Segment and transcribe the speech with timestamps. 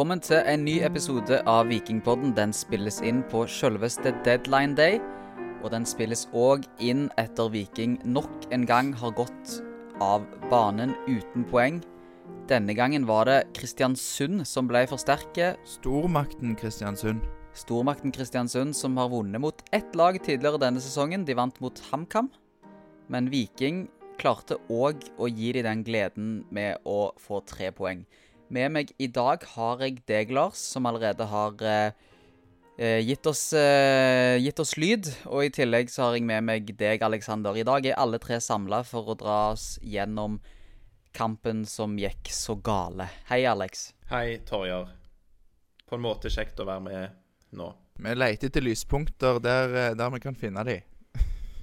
[0.00, 2.30] Velkommen til en ny episode av Vikingpodden.
[2.32, 4.94] Den spilles inn på selveste deadline day.
[5.60, 9.58] Og den spilles òg inn etter Viking nok en gang har gått
[10.00, 11.82] av banen uten poeng.
[12.48, 15.50] Denne gangen var det Kristiansund som ble for sterke.
[15.68, 17.20] Stormakten Kristiansund.
[17.52, 21.28] Stormakten Kristiansund som har vunnet mot ett lag tidligere denne sesongen.
[21.28, 22.32] De vant mot HamKam.
[23.12, 23.84] Men Viking
[24.16, 28.06] klarte òg å gi dem den gleden med å få tre poeng.
[28.50, 31.92] Med meg i dag har jeg deg, Lars, som allerede har eh,
[32.74, 35.06] eh, gitt, oss, eh, gitt oss lyd.
[35.30, 37.54] Og i tillegg så har jeg med meg deg, Aleksander.
[37.54, 40.40] I dag er alle tre samla for å dra oss gjennom
[41.14, 43.06] kampen som gikk så gale.
[43.28, 43.92] Hei, Alex.
[44.10, 44.90] Hei, Torjar.
[45.86, 47.68] På en måte kjekt å være med nå.
[48.02, 50.80] Vi leter etter lyspunkter der, eh, der vi kan finne de.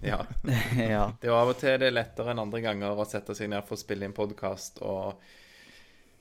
[0.06, 0.22] Ja.
[0.78, 1.04] ja.
[1.20, 3.68] Det er av og til det er lettere enn andre ganger å sette seg ned
[3.68, 4.80] for å spille inn podkast.
[4.88, 5.20] Og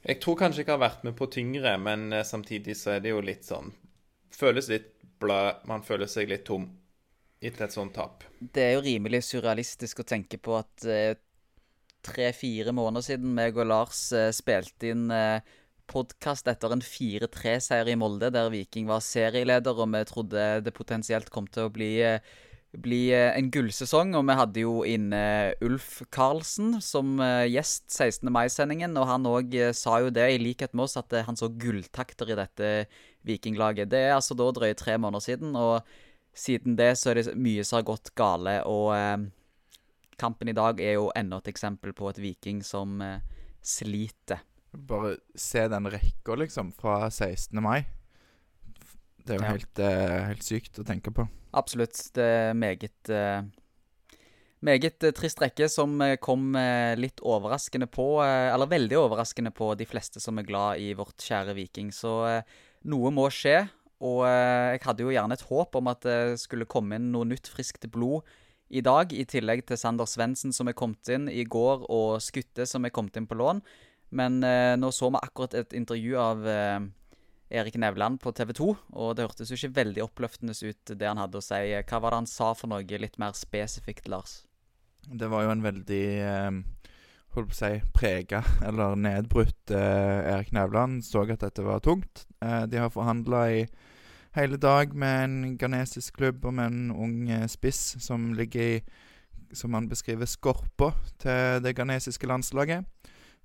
[0.07, 3.15] jeg tror kanskje jeg har vært med på tyngre, men eh, samtidig så er det
[3.15, 3.73] jo litt sånn
[4.37, 4.91] Føles litt
[5.23, 5.63] blød.
[5.71, 6.67] Man føler seg litt tom
[7.41, 8.25] etter et sånt tap.
[8.37, 11.15] Det er jo rimelig surrealistisk å tenke på at eh,
[12.05, 15.55] tre-fire måneder siden meg og Lars eh, spilte inn eh,
[15.91, 21.31] podkast etter en 4-3-seier i Molde, der Viking var serieleder, og vi trodde det potensielt
[21.35, 22.21] kom til å bli, eh,
[22.83, 24.15] bli eh, en gullsesong.
[24.19, 25.23] Og vi hadde jo inne
[25.65, 28.31] Ulf Karlsen som eh, gjest 16.
[28.33, 31.51] mai-sendingen, og han òg sa jo det, i likhet med oss, at eh, han så
[31.53, 32.75] gulltakter i dette
[33.27, 33.91] Vikinglaget.
[33.91, 35.83] Det er altså da drøye tre måneder siden, og
[36.37, 39.27] siden det så er det mye som har gått gale, og eh,
[40.21, 43.25] kampen i dag er jo enda et eksempel på et Viking som eh,
[43.65, 44.45] sliter.
[44.77, 47.57] Bare se den rekka, liksom, fra 16.
[47.65, 47.87] mai.
[49.27, 49.53] Det er jo Ja.
[49.57, 51.27] helt, uh, helt sykt å tenke på.
[51.57, 51.99] Absolutt.
[52.15, 53.43] Det er meget uh,
[54.65, 56.57] Meget eh, trist rekke som kom
[56.97, 61.55] litt overraskende på, eller veldig overraskende på de fleste som er glad i vårt kjære
[61.55, 61.93] Viking.
[61.93, 62.25] Så
[62.89, 63.69] noe må skje,
[64.01, 67.53] og jeg hadde jo gjerne et håp om at det skulle komme inn noe nytt,
[67.53, 68.25] friskt blod
[68.73, 72.67] i dag, i tillegg til Sander Svendsen som er kommet inn i går, og Skutte
[72.67, 73.61] som er kommet inn på lån.
[74.17, 76.49] Men nå så vi akkurat et intervju av
[77.49, 78.69] Erik Nevland på TV 2,
[78.99, 81.61] og det hørtes jo ikke veldig oppløftende ut, det han hadde å si.
[81.87, 84.41] Hva var det han sa for noe litt mer spesifikt, Lars?
[85.07, 86.57] Det var jo en veldig eh,
[87.37, 91.05] holdt på å si prega eller nedbrutt eh, Erik Nevland.
[91.07, 92.27] Så at dette var tungt.
[92.43, 93.67] Eh, de har forhandla i
[94.37, 98.81] hele dag med en ghanesisk klubb og med en ung eh, spiss som ligger i
[99.55, 100.91] som han beskriver, skorpa
[101.23, 102.83] til det ghanesiske landslaget.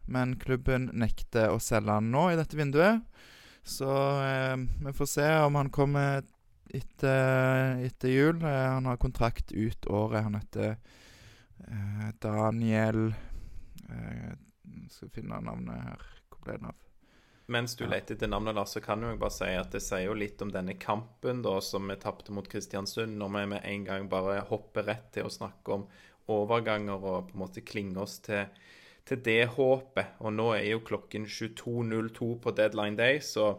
[0.10, 3.04] Men klubben nekter å selge han nå i dette vinduet.
[3.64, 3.92] Så
[4.26, 6.24] eh, vi får se om han kommer
[6.74, 8.42] etter, etter jul.
[8.42, 10.24] Eh, han har kontrakt ut året.
[10.24, 10.70] Han heter
[11.68, 13.14] eh, Daniel
[13.90, 14.32] eh,
[14.90, 16.08] Skal finne navnet her.
[16.30, 16.80] Hvor ble det av?
[17.52, 20.14] Mens du leter etter navnet, Lars, så kan jeg bare si at det sier jo
[20.16, 24.08] litt om denne kampen da, som vi tapte mot Kristiansund, når vi med en gang
[24.12, 25.84] bare hopper rett til å snakke om
[26.32, 28.46] overganger og på en måte klinger oss til,
[29.12, 30.16] til det håpet.
[30.24, 33.54] Og nå er jo klokken 22.02 på deadline day, så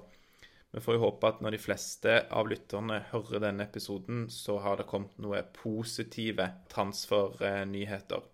[0.73, 4.81] vi får jo håpe at når de fleste av lytterne hører denne episoden, så har
[4.81, 8.25] det kommet noe positive transfernyheter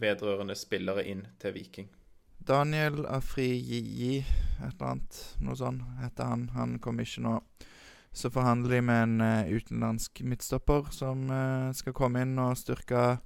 [0.00, 1.90] vedrørende spillere inn til Viking.
[2.42, 5.18] Daniel Afriji, et eller annet.
[5.44, 6.48] Noe sånt heter han.
[6.56, 7.34] Han kommer ikke nå.
[8.12, 13.20] Så forhandler de med en eh, utenlandsk midtstopper som eh, skal komme inn og styrke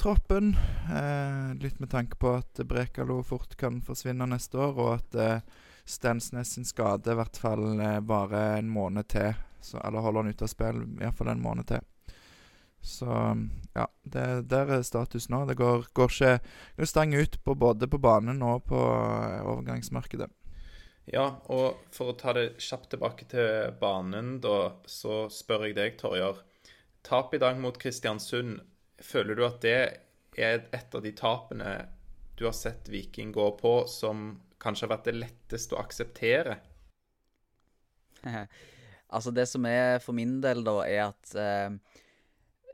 [0.00, 0.52] troppen.
[0.90, 5.64] Eh, litt med tanke på at Brekalo fort kan forsvinne neste år, og at eh,
[5.84, 9.34] Stensnes sin skade i hvert fall eh, varer en måned til.
[9.64, 11.84] Så, eller holder han ute av spill iallfall en måned til.
[12.84, 13.08] Så
[13.72, 15.44] ja, det, der er status nå.
[15.48, 16.32] Det går, går ikke
[16.76, 20.28] det stang ut på både på banen og på eh, overgangsmarkedet.
[21.12, 25.98] Ja, og for å ta det kjapt tilbake til banen, da, så spør jeg deg,
[26.00, 26.40] Torjar.
[27.04, 28.62] Tap i dag mot Kristiansund,
[29.04, 29.76] føler du at det
[30.40, 31.74] er et av de tapene
[32.34, 36.58] du har sett Viking gå på, som kanskje har vært det letteste å akseptere?
[39.14, 41.76] altså, det som er for min del, da, er at eh,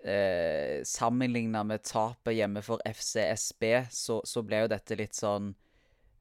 [0.05, 5.53] eh, Sammenligna med tapet hjemme for FCSB, så, så ble jo dette litt sånn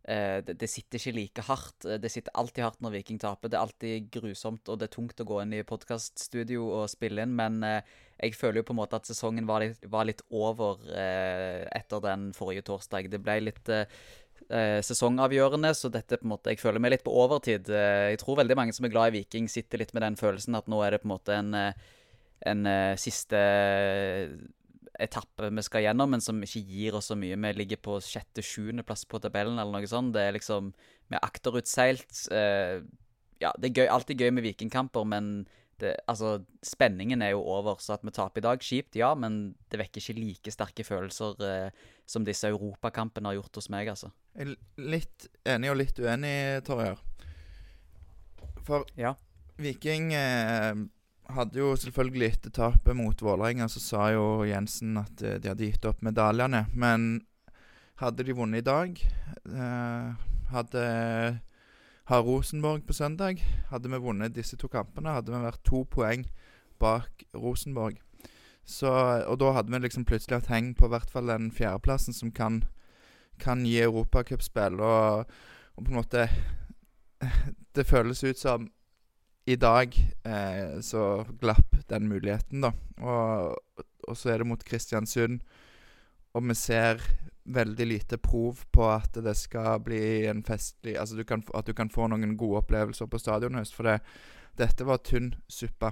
[0.03, 1.88] eh, det, sitter ikke like hardt.
[2.01, 3.51] Det sitter alltid hardt når Viking taper.
[3.51, 7.23] Det er alltid grusomt, og det er tungt å gå inn i podkaststudio og spille
[7.23, 10.21] inn, men eh, jeg føler jo på en måte at sesongen var litt, var litt
[10.36, 13.07] over eh, etter den forrige torsdag.
[13.12, 13.88] Det ble litt eh,
[14.50, 17.69] eh, sesongavgjørende, så dette på en måte Jeg føler meg litt på overtid.
[17.71, 20.57] Eh, jeg tror veldig mange som er glad i Viking, sitter litt med den følelsen
[20.60, 21.92] at nå er det på en måte en, eh,
[22.51, 23.39] en eh, siste
[25.00, 27.38] etappe vi skal gjennom, men som ikke gir oss så mye.
[27.39, 30.12] Vi ligger på sjette-sjuendeplass på tabellen, eller noe sånt.
[30.18, 30.74] Det er liksom
[31.10, 32.27] Vi er akterutseilt.
[33.39, 35.48] Ja, det er gøy, alltid gøy med vikingkamper, men
[35.81, 37.80] det, altså, spenningen er jo over.
[37.84, 41.42] Så at vi taper i dag, kjipt, ja, men det vekker ikke like sterke følelser
[41.46, 44.12] eh, som disse europakampene har gjort hos meg, altså.
[44.36, 46.36] Jeg er litt enig og litt uenig,
[46.68, 47.02] Torjer.
[48.68, 49.16] For ja.
[49.60, 50.86] Viking eh,
[51.36, 55.68] hadde jo selvfølgelig etter tapet mot Vålerenga, så sa jo Jensen at eh, de hadde
[55.68, 56.66] gitt opp medaljene.
[56.74, 57.12] Men
[58.00, 60.84] hadde de vunnet i dag eh, Hadde
[62.09, 63.44] har Rosenborg på søndag.
[63.69, 66.23] Hadde vi vunnet disse to kampene, hadde vi vært to poeng
[66.81, 68.00] bak Rosenborg.
[68.65, 68.89] Så,
[69.29, 72.63] og da hadde vi liksom plutselig hatt heng på hvert fall den fjerdeplassen som kan,
[73.41, 74.81] kan gi europacupspill.
[74.81, 75.29] Og,
[75.77, 76.27] og på en måte
[77.75, 78.65] Det føles ut som
[79.45, 79.94] i dag
[80.25, 82.71] eh, så glapp den muligheten, da.
[83.01, 83.57] Og,
[84.07, 85.39] og, så er det mot Kristiansund,
[86.34, 87.02] og vi ser
[87.50, 91.74] veldig lite prov på at det skal bli en festlig Altså du kan, at du
[91.74, 93.74] kan få noen gode opplevelser på stadion høst.
[93.74, 94.00] For det,
[94.60, 95.92] dette var tynn suppe.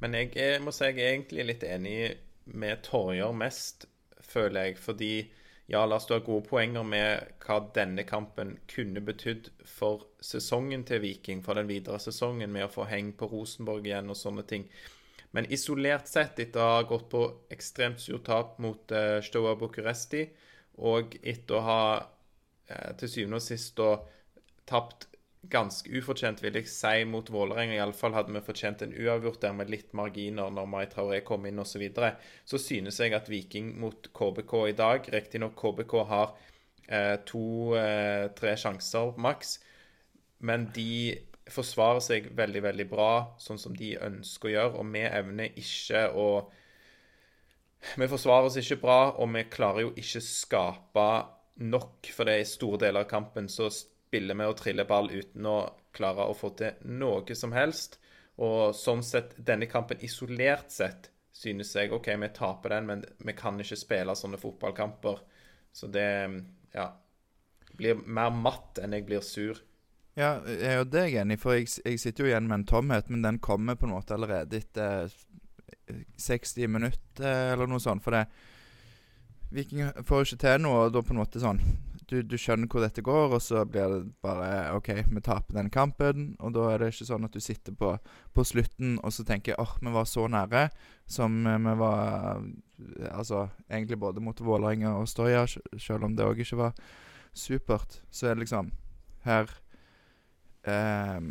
[0.00, 1.96] Men jeg, jeg må si jeg er egentlig litt enig
[2.50, 3.88] med Torjer mest,
[4.22, 4.78] føler jeg.
[4.80, 5.12] Fordi
[5.70, 11.02] ja, Lars, du har gode poenger med hva denne kampen kunne betydd for sesongen til
[11.04, 14.66] Viking, for den videre sesongen, med å få heng på Rosenborg igjen og sånne ting.
[15.36, 17.22] Men isolert sett, etter å ha gått på
[17.54, 20.24] ekstremt surt tap mot uh, Stoa Bucuresti,
[20.82, 23.92] og etter å ha uh, til syvende og sist da
[24.70, 25.10] tapt
[25.48, 27.78] ganske ufortjent, vil jeg si, mot Vålerenga.
[27.78, 31.62] Iallfall hadde vi fortjent en uavgjort der med litt marginer når Mai Traoré kom inn
[31.62, 31.72] osv.
[31.72, 32.12] Så, videre.
[32.44, 36.34] så synes jeg at Viking mot KBK i dag Riktignok KBK har
[36.88, 39.56] eh, to-tre eh, sjanser maks,
[40.44, 41.16] men de
[41.54, 43.10] forsvarer seg veldig, veldig bra,
[43.42, 44.80] sånn som de ønsker å gjøre.
[44.80, 46.30] Og vi evner ikke å
[47.96, 51.04] Vi forsvarer oss ikke bra, og vi klarer jo ikke skape
[51.64, 55.08] nok, for det er i store deler av kampen så spiller vi og triller ball
[55.08, 55.54] uten å
[55.96, 57.96] klare å få til noe som helst.
[58.40, 61.10] Og sånn sett, denne kampen isolert sett
[61.40, 65.20] synes jeg OK, vi taper den, men vi kan ikke spille sånne fotballkamper.
[65.72, 66.08] Så det
[66.74, 66.86] ja,
[67.78, 69.60] blir mer matt enn jeg blir sur.
[70.18, 73.22] Ja, jeg det jeg enig for jeg, jeg, sitter jo igjen med en tomhet, men
[73.22, 75.12] den kommer på en måte allerede etter
[76.18, 78.02] 60 minutter eller noe sånt.
[78.04, 78.26] For det
[79.50, 81.62] Viking får ikke til noe, og da på en måte sånn
[82.10, 85.70] du, du, skjønner hvor dette går, og så blir det bare OK, vi taper den
[85.70, 86.32] kampen.
[86.42, 87.92] Og da er det ikke sånn at du sitter på,
[88.34, 90.66] på slutten og så tenker åh, oh, vi var så nære
[91.10, 92.42] som vi var
[93.12, 96.78] Altså egentlig både mot Vålerenga og Stoya, selv om det òg ikke var
[97.36, 98.00] supert.
[98.10, 98.70] Så er det liksom
[99.26, 99.52] Her
[100.66, 101.30] um,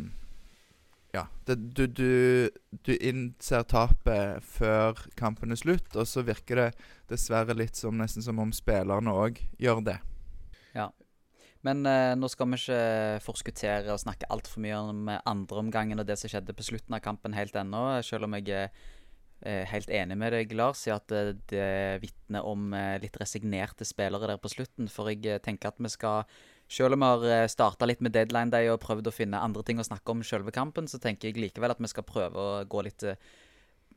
[1.12, 1.24] ja.
[1.44, 2.50] Det, du, du,
[2.86, 6.68] du, innser tapet før kampen er slutt, og så virker det
[7.10, 9.98] dessverre litt som nesten som om spillerne òg gjør det.
[10.76, 10.90] Ja.
[11.66, 12.84] Men eh, nå skal vi ikke
[13.24, 17.36] forskuttere og snakke altfor mye om andreomgangen og det som skjedde på slutten av kampen
[17.36, 18.70] helt ennå, selv om jeg er
[19.42, 23.84] eh, helt enig med deg, Lars, i at eh, det vitner om eh, litt resignerte
[23.88, 24.88] spillere der på slutten.
[24.92, 26.24] For jeg tenker at vi skal
[26.70, 29.82] selv om vi har starta litt med deadline day og prøvd å finne andre ting
[29.82, 32.84] å snakke om selve kampen, så tenker jeg likevel at vi skal prøve å gå
[32.86, 33.04] litt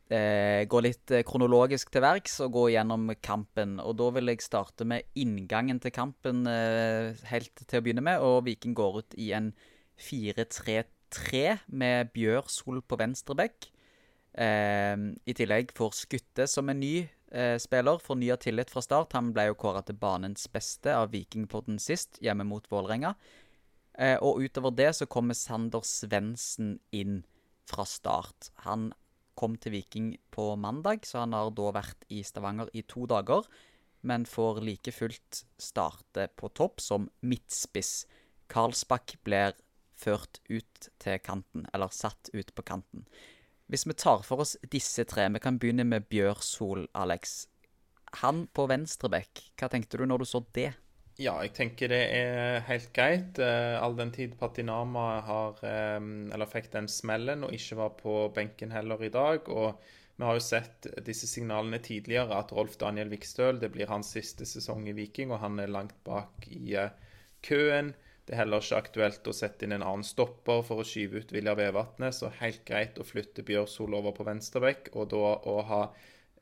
[0.10, 3.78] eh, gå litt eh, kronologisk til verks og gå gjennom kampen.
[3.84, 8.24] Og da vil jeg starte med inngangen til kampen eh, helt til å begynne med.
[8.24, 9.52] Og Viking går ut i en
[10.02, 13.70] 4-3-3 med Bjørsol på venstre bekk.
[14.34, 16.96] Eh, I tillegg får Skutte som en ny
[17.34, 19.16] eh, spiller, fornya tillit fra start.
[19.18, 23.16] Han ble jo kåra til banens beste av Vikingpodden sist, hjemme mot Vålerenga.
[23.94, 27.22] Eh, og utover det så kommer Sander Svendsen inn
[27.70, 28.52] fra start.
[28.68, 28.92] Han
[29.38, 33.48] kom til Viking på mandag, så han har da vært i Stavanger i to dager.
[34.04, 38.04] Men får like fullt starte på topp som midtspiss.
[38.52, 39.56] Karlsbakk blir
[39.96, 43.06] ført ut til kanten, eller satt ut på kanten.
[43.72, 47.46] Hvis vi tar for oss disse tre, vi kan begynne med Bjørsol, Alex.
[48.22, 50.74] Han på venstrebekk, hva tenkte du når du så det?
[51.22, 53.38] Ja, jeg tenker det er helt greit.
[53.38, 58.74] Uh, all den tid Patinama har Eller fikk den smellen og ikke var på benken
[58.74, 59.50] heller i dag.
[59.50, 59.78] Og
[60.18, 64.46] vi har jo sett disse signalene tidligere, at Rolf Daniel Vikstøl det blir hans siste
[64.46, 66.90] sesong i Viking, og han er langt bak i uh,
[67.46, 67.94] køen.
[68.24, 71.34] Det er heller ikke aktuelt å sette inn en annen stopper for å skyve ut
[71.36, 75.82] Vilja Vevatnet, så helt greit å flytte Bjørsol over på venstrebekk, og da å ha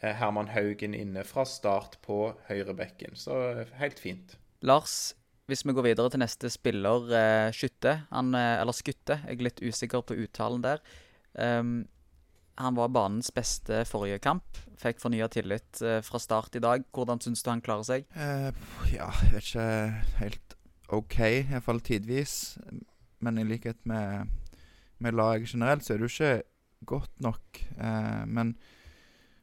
[0.01, 3.17] Herman Haugen inne fra start på høyrebekken.
[3.17, 3.35] Så
[3.77, 4.37] helt fint.
[4.65, 5.13] Lars,
[5.49, 9.61] hvis vi går videre til neste spiller, uh, Skytte, han, eller Skutte, jeg er litt
[9.61, 10.85] usikker på uttalen der.
[11.33, 11.81] Um,
[12.61, 14.57] Han var banens beste forrige kamp.
[14.77, 16.83] Fikk fornya tillit eh, fra start i dag.
[16.93, 18.03] Hvordan syns du han klarer seg?
[18.13, 18.51] Uh,
[18.91, 19.67] ja, jeg vet ikke
[20.19, 20.50] helt
[20.91, 22.57] OK, iallfall tidvis.
[23.19, 24.27] Men i likhet med,
[24.97, 27.61] med laget generelt, så er det jo ikke godt nok.
[27.77, 28.55] Eh, men,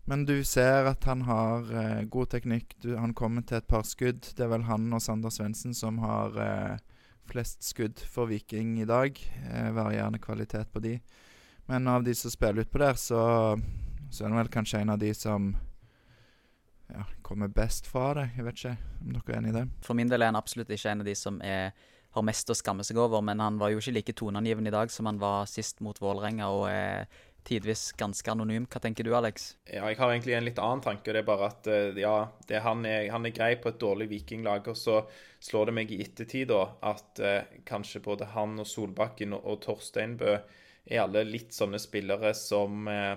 [0.05, 2.77] men du ser at han har eh, god teknikk.
[2.83, 4.33] Du, han kommer til et par skudd.
[4.37, 6.77] Det er vel han og Sander Svendsen som har eh,
[7.29, 9.19] flest skudd for Viking i dag.
[9.49, 10.99] Eh, varierende kvalitet på de.
[11.69, 13.23] Men av de som spiller utpå der, så,
[14.11, 15.53] så er han vel kanskje en av de som
[16.95, 18.31] ja, kommer best fra det.
[18.37, 19.69] Jeg vet ikke om dere er enig i det?
[19.85, 21.73] For min del er han absolutt ikke en av de som er,
[22.17, 24.93] har mest å skamme seg over, men han var jo ikke like toneangivende i dag
[24.93, 27.09] som han var sist mot Vålerenga, og er
[27.49, 28.67] tidvis ganske anonym.
[28.69, 29.53] Hva tenker du, Alex?
[29.65, 31.15] Ja, jeg har egentlig en litt annen tanke.
[31.15, 32.15] Det er bare at eh, ja,
[32.49, 34.69] det, han, er, han, er, grei på et dårlig vikinglag.
[34.69, 35.01] Og så
[35.45, 39.63] slår det meg i ettertid da, at eh, kanskje både han og Solbakken og, og
[39.65, 40.35] Torsteinbø
[40.89, 43.15] er alle litt sånne spillere som eh,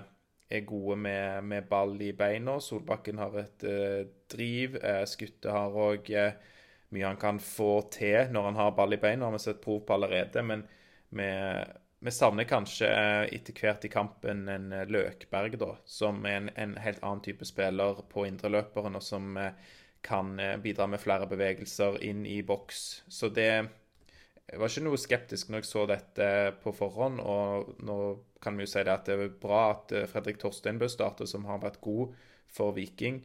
[0.56, 2.58] er gode med, med, ball i beina.
[2.60, 4.00] Solbakken har et eh,
[4.32, 4.78] driv.
[4.82, 6.38] Eh, Skutte har òg eh,
[6.92, 9.26] mye han kan få til når han har ball i beina.
[9.26, 10.44] Har vi sett prov på allerede.
[10.46, 10.64] Men
[11.08, 11.28] vi,
[12.04, 15.76] vi savner kanskje eh, etter hvert i kampen en eh, Løkberg, da.
[15.84, 19.54] Som er en, en helt annen type spiller på indreløperen, og som eh,
[20.02, 23.04] kan bidra med flere bevegelser inn i boks.
[23.06, 23.68] Så det
[24.50, 26.26] jeg var ikke noe skeptisk når jeg så dette
[26.62, 27.22] på forhånd.
[27.22, 27.98] Og nå
[28.42, 31.46] kan vi jo si det at det er bra at eh, Fredrik Torsteinbø starter, som
[31.48, 32.12] har vært god
[32.52, 33.22] for Viking.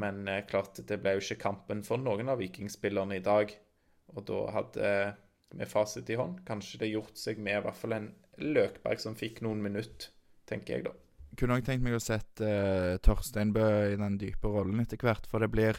[0.00, 3.52] Men eh, klart, det ble jo ikke kampen for noen av vikingspillerne i dag.
[4.14, 5.14] Og da hadde eh,
[5.58, 9.14] med fasit i hånd kanskje det gjort seg med i hvert fall en Løkberg som
[9.14, 10.10] fikk noen minutter,
[10.50, 10.94] tenker jeg da.
[11.38, 15.42] Kunne òg tenkt meg å sette uh, Torsteinbø i den dype rollen etter hvert, for
[15.42, 15.78] det blir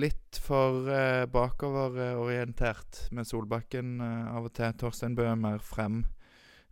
[0.00, 4.74] litt for eh, bakoverorientert med Solbakken uh, av og til.
[4.78, 6.02] Torstein Bø er mer frem,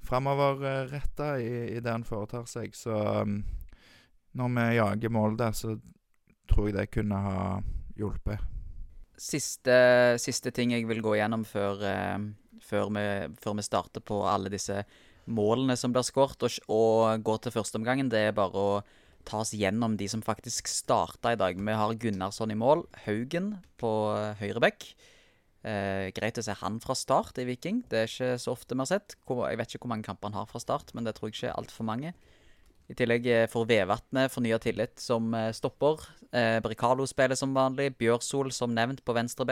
[0.02, 2.74] fremoverretta i, i det han foretar seg.
[2.74, 3.40] Så um,
[4.38, 5.76] når vi jager mål der, så
[6.50, 7.44] tror jeg det kunne ha
[7.98, 8.42] hjulpet.
[9.22, 9.76] Siste,
[10.18, 13.06] siste ting jeg vil gå gjennom før, uh, før, vi,
[13.38, 14.82] før vi, starter på alle disse
[15.30, 18.82] målene som blir skåret, og, og går til førsteomgangen, det er bare å
[19.28, 21.58] ta oss gjennom de som faktisk starta i dag.
[21.58, 22.86] Vi har Gunnarsson i mål.
[23.06, 23.90] Haugen på
[24.40, 24.86] høyrebekk.
[25.62, 27.84] Eh, greit å se han fra start i Viking.
[27.90, 29.14] Det er ikke så ofte vi har sett.
[29.14, 31.52] Jeg vet ikke hvor mange kamper han har fra start, men det tror jeg ikke
[31.52, 32.14] er altfor mange.
[32.90, 36.02] I tillegg eh, får Vevatnet fornya tillit som eh, stopper.
[36.34, 37.92] Eh, Bricalo spiller som vanlig.
[38.00, 39.46] Bjørsol som nevnt på venstre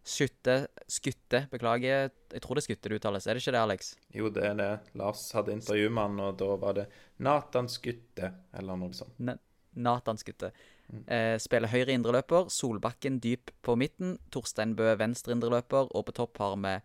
[0.00, 0.10] bekk.
[0.10, 0.56] Skytte
[0.88, 2.10] Skutte, beklager.
[2.32, 3.94] Jeg tror det er Skutte det uttales, er det ikke det, Alex?
[4.14, 4.70] Jo, det er det.
[4.94, 6.86] Lars hadde intervju med han, og da var det
[7.18, 9.18] Nathan Skutte, eller noe sånt.
[9.18, 9.38] Ne
[9.72, 10.50] Nathan Skutte.
[10.90, 11.04] Mm.
[11.06, 16.40] Eh, spiller høyre indreløper, Solbakken dyp på midten, Torstein Bø venstre indreløper, og på topp
[16.42, 16.80] har vi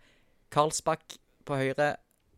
[0.54, 1.96] Karlsbakk på høyre,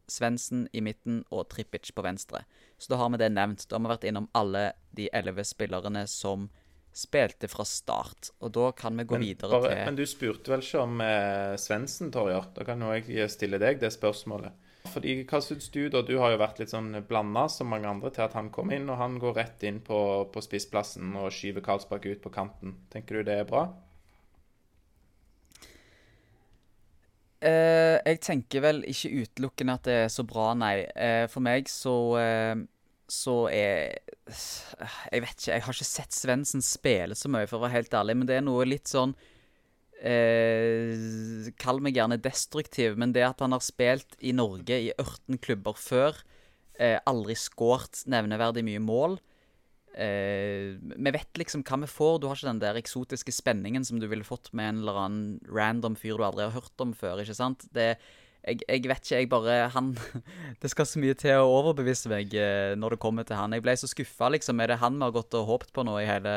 [0.08, 2.46] Svendsen i midten og Trippic på venstre.
[2.80, 3.66] Så da har vi det nevnt.
[3.68, 6.48] Da har vi vært innom alle de elleve spillerne som
[6.98, 8.32] spilte fra start.
[8.42, 11.04] Og da kan vi gå men, videre bare, til Men du spurte vel ikke om
[11.06, 12.50] eh, Svendsen, Torjer?
[12.56, 14.66] Da kan jo jeg stille deg det spørsmålet.
[14.88, 16.02] Fordi, Hva syns du, da?
[16.06, 18.88] Du har jo vært litt sånn blanda som mange andre til at han kom inn,
[18.90, 20.00] og han går rett inn på,
[20.32, 22.78] på spissplassen og skyver Karlsbakk ut på kanten.
[22.94, 23.68] Tenker du det er bra?
[27.38, 30.88] Eh, jeg tenker vel ikke utelukkende at det er så bra, nei.
[30.96, 32.56] Eh, for meg så eh,
[33.08, 33.98] så er
[35.12, 37.96] Jeg vet ikke, jeg har ikke sett Svendsen spille så mye, for å være helt
[37.96, 39.16] ærlig, men det er noe litt sånn
[40.02, 45.40] eh, Kall meg gjerne destruktiv, men det at han har spilt i Norge i 18
[45.44, 46.20] klubber før,
[46.80, 49.18] eh, aldri skåret nevneverdig mye mål
[49.96, 52.20] eh, Vi vet liksom hva vi får.
[52.20, 55.28] Du har ikke den der eksotiske spenningen som du ville fått med en eller annen
[55.48, 57.68] random fyr du aldri har hørt om før, ikke sant?
[57.74, 58.16] Det er
[58.48, 59.92] jeg, jeg, vet ikke, jeg bare Han
[60.62, 63.56] Det skal så mye til å overbevise meg eh, når det kommer til han.
[63.56, 64.62] Jeg ble så skuffa, liksom.
[64.64, 66.36] Er det han vi har gått og håpet på nå i hele,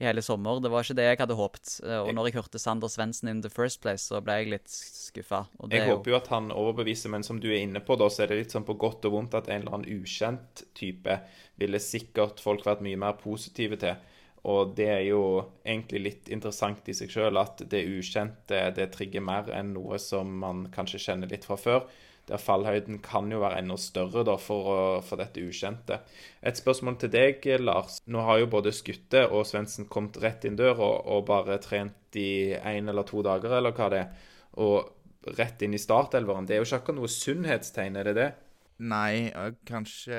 [0.00, 0.60] i hele sommer?
[0.62, 1.74] Det var ikke det jeg hadde håpet.
[1.84, 4.72] Eh, og når jeg hørte Sander Svendsen in the first place, så ble jeg litt
[4.72, 5.44] skuffa.
[5.72, 8.32] Jeg håper jo at han overbeviser, men som du er inne på, da, så er
[8.32, 11.20] det litt sånn på godt og vondt at en eller annen ukjent type
[11.60, 14.11] ville sikkert folk vært mye mer positive til.
[14.50, 15.22] Og det er jo
[15.62, 20.32] egentlig litt interessant i seg sjøl at det ukjente det trigger mer enn noe som
[20.42, 21.84] man kanskje kjenner litt fra før.
[22.30, 25.98] Der fallhøyden kan jo være enda større da for, for dette ukjente.
[26.42, 27.98] Et spørsmål til deg, Lars.
[28.06, 32.18] Nå har jo både Skutte og Svendsen kommet rett inn døra og, og bare trent
[32.18, 34.30] i én eller to dager, eller hva det er.
[34.62, 36.46] Og rett inn i startelveren.
[36.46, 38.30] Det er jo ikke akkurat noe sunnhetstegn, er det det?
[38.82, 39.30] Nei,
[39.68, 40.16] kanskje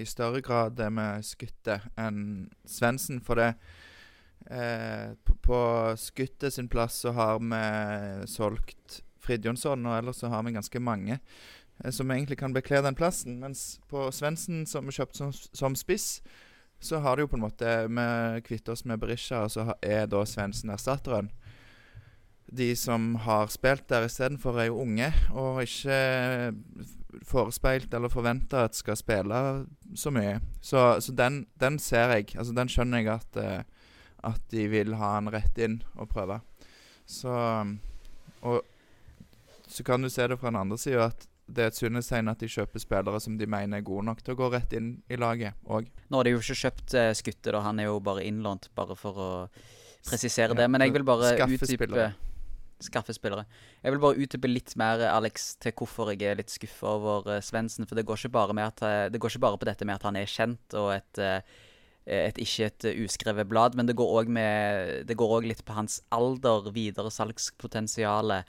[0.00, 3.20] i større grad det med Skutte enn Svendsen.
[3.24, 3.50] For det
[4.48, 5.60] eh, På, på
[6.00, 11.18] Skutte sin plass så har vi solgt Fridjonsson, og ellers så har vi ganske mange.
[11.84, 13.40] eh, som egentlig kan bekle den plassen.
[13.40, 16.22] Mens på Svendsen, som vi kjøpte som, som spiss,
[16.80, 20.06] så har det jo på en måte Vi kvitter oss med Berisha, og så er
[20.06, 21.30] da Svendsen erstatteren.
[22.48, 26.54] De som har spilt der istedenfor, er jo unge, og ikke
[27.24, 29.40] forespeilt eller forventa at skal spille
[29.96, 30.38] så mye.
[30.60, 32.34] Så, så den, den ser jeg.
[32.36, 33.62] Altså Den skjønner jeg at, eh,
[34.28, 36.40] at de vil ha han rett inn og prøve.
[37.08, 37.32] Så
[38.42, 38.62] Og
[39.68, 42.40] så kan du se det fra den andre sida at det er et sunnhetstegn at
[42.42, 45.16] de kjøper spillere som de mener er gode nok til å gå rett inn i
[45.16, 45.88] laget òg.
[46.12, 47.62] Nå har de jo ikke kjøpt eh, Skutte, da.
[47.64, 49.28] Han er jo bare innlånt, bare for å
[50.04, 50.68] presisere Ja, det.
[50.70, 52.10] Men jeg vil bare utdype.
[52.78, 53.42] Skaffe spillere.
[53.82, 57.40] Jeg vil bare utdype litt mer, Alex, til hvorfor jeg er litt skuffa over uh,
[57.42, 57.88] Svendsen.
[57.88, 58.28] For det går,
[58.62, 61.18] at, eh, det går ikke bare på dette med at han er kjent og et,
[61.18, 61.42] eh,
[62.06, 68.46] et ikke et uskrevet blad, men det går òg litt på hans alder, videresalgspotensialet.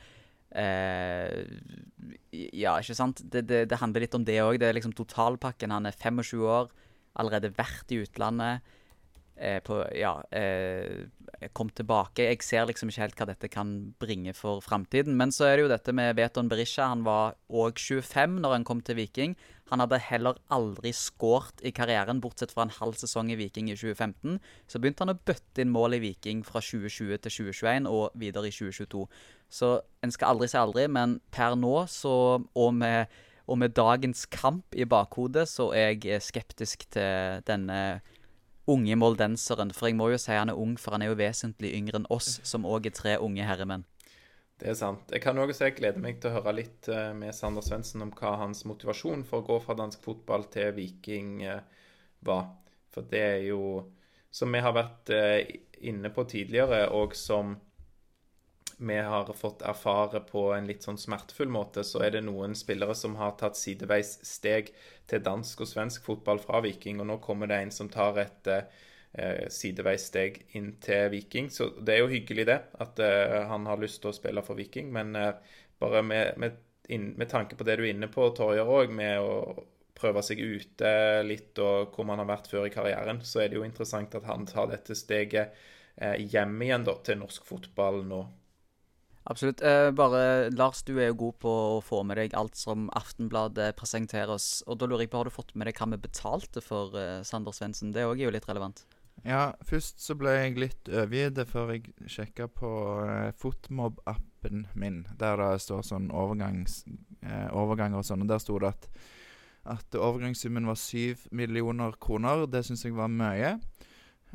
[0.50, 1.46] Uh,
[2.34, 3.22] ja, ikke sant?
[3.22, 4.58] Det, det, det handler litt om det òg.
[4.62, 5.74] Det er liksom totalpakken.
[5.74, 6.70] Han er 25 år,
[7.18, 8.62] allerede vært i utlandet.
[9.40, 11.08] Eh, på, ja, eh,
[11.54, 12.26] kom tilbake.
[12.28, 13.70] Jeg ser liksom ikke helt hva dette kan
[14.02, 15.16] bringe for framtiden.
[15.16, 16.90] Men så er det jo dette med Veton Berisha.
[16.92, 19.38] Han var òg 25 når han kom til Viking.
[19.72, 23.78] Han hadde heller aldri skåret i karrieren, bortsett fra en halv sesong i Viking i
[23.78, 24.42] 2015.
[24.68, 28.50] Så begynte han å bøtte inn mål i Viking fra 2020 til 2021 og videre
[28.50, 29.08] i 2022.
[29.48, 33.08] Så en skal aldri si aldri, men per nå, så, og med,
[33.48, 38.02] og med dagens kamp i bakhodet, så er jeg skeptisk til denne
[38.70, 39.74] unge moldenseren.
[39.76, 42.10] For jeg må jo si han er ung, for han er jo vesentlig yngre enn
[42.14, 43.86] oss, som òg er tre unge herremenn.
[44.60, 45.08] Det er sant.
[45.14, 48.34] Jeg kan også gleder meg til å høre litt eh, med Sander Svendsen om hva
[48.42, 51.62] hans motivasjon for å gå fra dansk fotball til Viking eh,
[52.28, 52.50] var.
[52.92, 53.62] For det er jo,
[54.32, 55.54] som vi har vært eh,
[55.88, 57.56] inne på tidligere, og som
[58.80, 62.96] vi har fått erfare på en litt sånn smertefull måte, så er det noen spillere
[62.96, 64.72] som har tatt sideveis steg
[65.10, 68.48] til dansk og svensk fotball fra Viking, og nå kommer det en som tar et
[68.54, 71.50] eh, sideveis steg inn til Viking.
[71.52, 74.60] Så det er jo hyggelig, det, at eh, han har lyst til å spille for
[74.60, 74.94] Viking.
[74.96, 78.72] Men eh, bare med, med, inn, med, tanke på det du er inne på, Torjer
[78.80, 79.66] òg, med å
[80.00, 80.92] prøve seg ute
[81.28, 84.28] litt, og hvor man har vært før i karrieren, så er det jo interessant at
[84.30, 85.52] han tar dette steget
[86.00, 88.24] eh, hjem igjen da, til norsk fotball nå.
[89.30, 89.62] Absolutt.
[89.62, 93.76] Eh, bare, Lars, du er jo god på å få med deg alt som Aftenbladet
[93.78, 94.64] presenterer oss.
[94.66, 97.22] Og da lurer jeg på, Har du fått med deg hva vi betalte for eh,
[97.22, 97.94] Sander Svendsen?
[97.94, 98.88] Det òg er jo litt relevant.
[99.28, 102.72] Ja, først så ble jeg litt overgitt før jeg sjekka på
[103.04, 106.82] eh, Fotmob-appen min, der det står sånn overgangs,
[107.22, 108.24] eh, overganger og sånn.
[108.26, 108.88] Og der sto det at,
[109.76, 112.48] at overgangssummen var syv millioner kroner.
[112.50, 113.60] Det syns jeg var mye.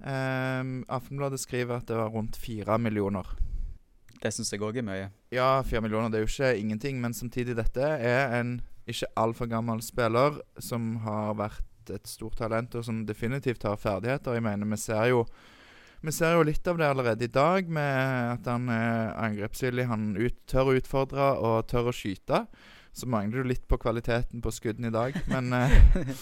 [0.04, 3.34] Eh, Aftenbladet skriver at det var rundt fire millioner.
[4.24, 5.08] Det syns jeg òg er mye.
[5.34, 8.56] Ja, fire millioner det er jo ikke ingenting, men samtidig dette er en
[8.88, 14.38] ikke altfor gammel spiller som har vært et stort talent, og som definitivt har ferdigheter.
[14.38, 15.26] Jeg mener, vi ser jo
[16.04, 19.86] vi ser jo litt av det allerede i dag, med at han er angrepsvillig.
[19.88, 22.42] Han ut, tør å utfordre og tør å skyte.
[22.94, 25.72] Så mangler du litt på kvaliteten på skuddene i dag, men eh,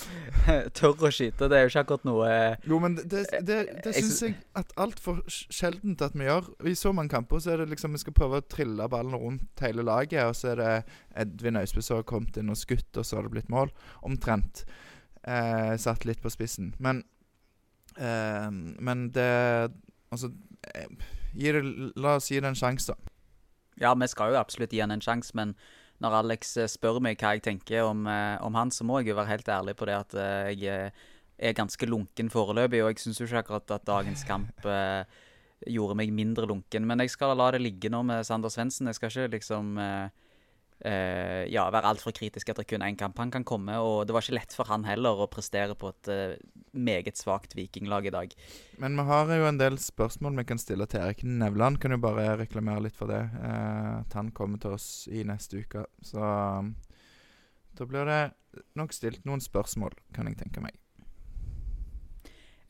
[0.78, 3.58] Tørr å skyte, det er jo ikke akkurat noe eh, Jo, men det, det, det,
[3.84, 6.48] det Jeg syns jeg at altfor sjeldent at vi gjør.
[6.68, 9.64] I så mange kamper så er det liksom vi skal prøve å trille ballen rundt
[9.64, 10.72] hele laget, og så er det
[11.26, 13.72] Edvin Austbø som har kommet inn og skutt, og så har det blitt mål.
[14.08, 14.64] Omtrent.
[15.28, 16.72] Eh, satt litt på spissen.
[16.82, 17.04] Men
[18.00, 19.28] eh, Men det
[20.12, 20.32] Altså
[20.74, 20.88] eh,
[21.36, 21.62] det,
[21.96, 23.12] La oss gi det en sjanse, da.
[23.80, 25.54] Ja, vi skal jo absolutt gi han en sjanse, men
[26.02, 29.12] når Alex eh, spør meg hva jeg tenker om, eh, om han, så må jeg
[29.12, 30.92] jo være helt ærlig på det at eh, jeg
[31.42, 35.02] er ganske lunken foreløpig, og jeg syns jo ikke akkurat at dagens kamp eh,
[35.70, 36.86] gjorde meg mindre lunken.
[36.88, 38.90] Men jeg skal la det ligge nå med Sander Svendsen.
[38.90, 40.10] Jeg skal ikke liksom eh,
[40.84, 43.18] eh, ja, være altfor kritisk etter kun én kamp.
[43.20, 46.10] Han kan komme, og det var ikke lett for han heller å prestere på et
[46.12, 46.36] eh,
[46.72, 48.36] meget svakt vikinglag i dag.
[48.82, 51.80] Men vi har jo en del spørsmål vi kan stille til Erik Nevland.
[51.82, 53.22] Kan jo bare reklamere litt for det.
[53.42, 55.86] Eh, at han kommer til oss i neste uke.
[56.04, 56.20] Så
[57.72, 58.22] da blir det
[58.76, 60.81] nok stilt noen spørsmål, kan jeg tenke meg.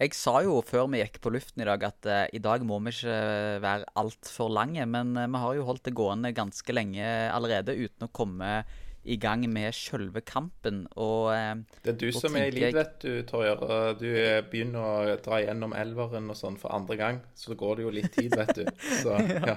[0.03, 2.81] Jeg sa jo før vi gikk på luften i dag at uh, i dag må
[2.83, 3.19] vi ikke
[3.63, 8.09] være altfor lange, men uh, vi har jo holdt det gående ganske lenge allerede uten
[8.09, 8.63] å komme
[9.03, 10.85] i gang med sjølve kampen.
[10.99, 13.63] Og uh, Det er du som er i liv, vet du, Torjer.
[13.99, 17.79] Du eh, begynner å dra gjennom elveren og sånn for andre gang, så da går
[17.79, 18.65] det jo litt tid, vet du.
[19.03, 19.15] Så
[19.51, 19.57] ja.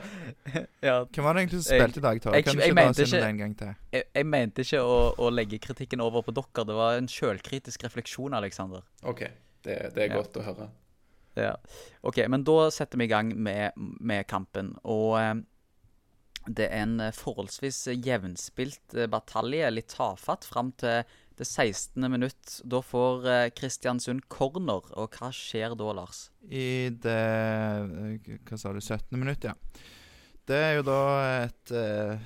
[0.81, 2.37] ja, Hvem var det egentlig som spilte i dag, Tore?
[2.37, 3.73] jeg- Kan du ikke ikke- det en gang til?
[3.97, 6.65] jeg, jeg mente ikke å, å legge kritikken over på dere.
[6.69, 8.85] Det var en sjølkritisk refleksjon, Aleksander.
[9.05, 9.25] OK.
[9.65, 10.21] Det, det er Ja.
[10.21, 10.69] godt å høre.
[11.35, 11.51] Ja.
[12.07, 14.75] OK, men da setter vi i gang med, med kampen.
[14.87, 15.33] Og eh,
[16.47, 21.01] Det er en eh, forholdsvis jevnspilt eh, batalje, litt tafatt, fram til
[21.35, 22.05] det 16.
[22.13, 22.59] minutt.
[22.63, 26.27] Da får eh, Kristiansund corner, og hva skjer da, Lars?
[26.47, 27.17] I det
[28.45, 28.79] Hva sa du?
[28.79, 29.17] 17.
[29.19, 29.55] minutt, ja.
[30.45, 30.99] Det er jo da
[31.41, 32.21] et eh,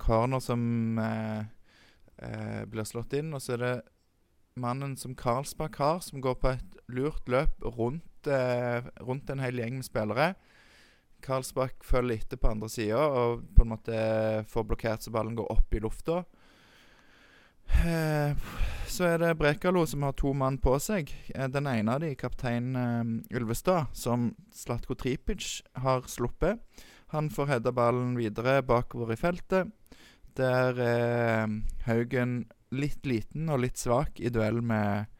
[0.00, 1.44] corner som eh,
[2.24, 3.74] eh, blir slått inn, og så er det
[4.54, 9.58] mannen som Karlsbakk har, som går på et lurt løp rundt, eh, rundt en hel
[9.58, 10.34] gjeng med spillere.
[11.22, 13.98] Karlsbakk følger etter på andre sida og på en måte
[14.46, 16.24] får blokkert så ballen går opp i lufta.
[17.84, 18.36] Eh,
[18.86, 21.10] så er det Brekalo som har to mann på seg.
[21.34, 26.60] Eh, Den ene av de, kaptein eh, Ulvestad, som Slatko Tripic har sluppet.
[27.08, 29.72] Han får heada ballen videre bakover i feltet.
[30.36, 31.48] Der er
[31.86, 35.10] Haugen litt liten og litt svak i duell med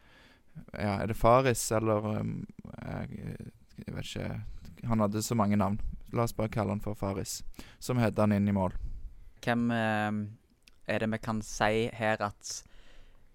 [0.71, 2.35] Ja, er det Faris eller um,
[2.79, 3.37] jeg,
[3.83, 5.81] jeg vet ikke Han hadde så mange navn.
[6.15, 7.43] La oss bare kalle han for Faris.
[7.83, 8.75] Som heada han inn i mål.
[9.45, 10.19] Hvem eh,
[10.87, 12.53] er det vi kan si her at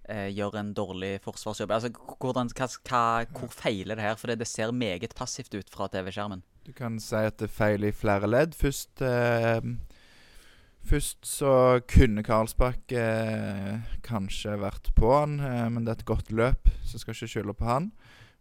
[0.05, 1.73] eh, gjør en dårlig forsvarsjobb?
[1.73, 1.89] Altså,
[2.21, 3.01] hvordan, hva, hva,
[3.33, 4.15] hvor feiler det her?
[4.21, 6.45] For det, det ser meget passivt ut fra TV-skjermen.
[6.67, 8.53] Du kan si at det feiler i flere ledd.
[8.57, 9.59] Først eh,
[10.85, 11.51] Først så
[11.91, 17.01] kunne Karlsbakk eh, kanskje vært på han, eh, men det er et godt løp, så
[17.01, 17.91] skal ikke skylde på han.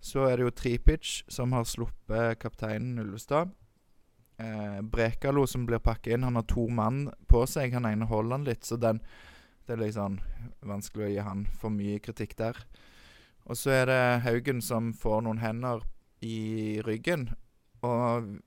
[0.00, 3.50] Så er det jo Tripic som har sluppet kapteinen Ulvestad.
[4.38, 6.22] Eh, Brekalo som blir pakket inn.
[6.22, 7.74] Han har to mann på seg.
[7.74, 9.02] Han ene holder han litt, så den,
[9.66, 10.20] det er sånn
[10.62, 12.62] vanskelig å gi han for mye kritikk der.
[13.48, 15.82] Og så er det Haugen som får noen hender
[16.22, 17.32] i ryggen.
[17.82, 18.38] Og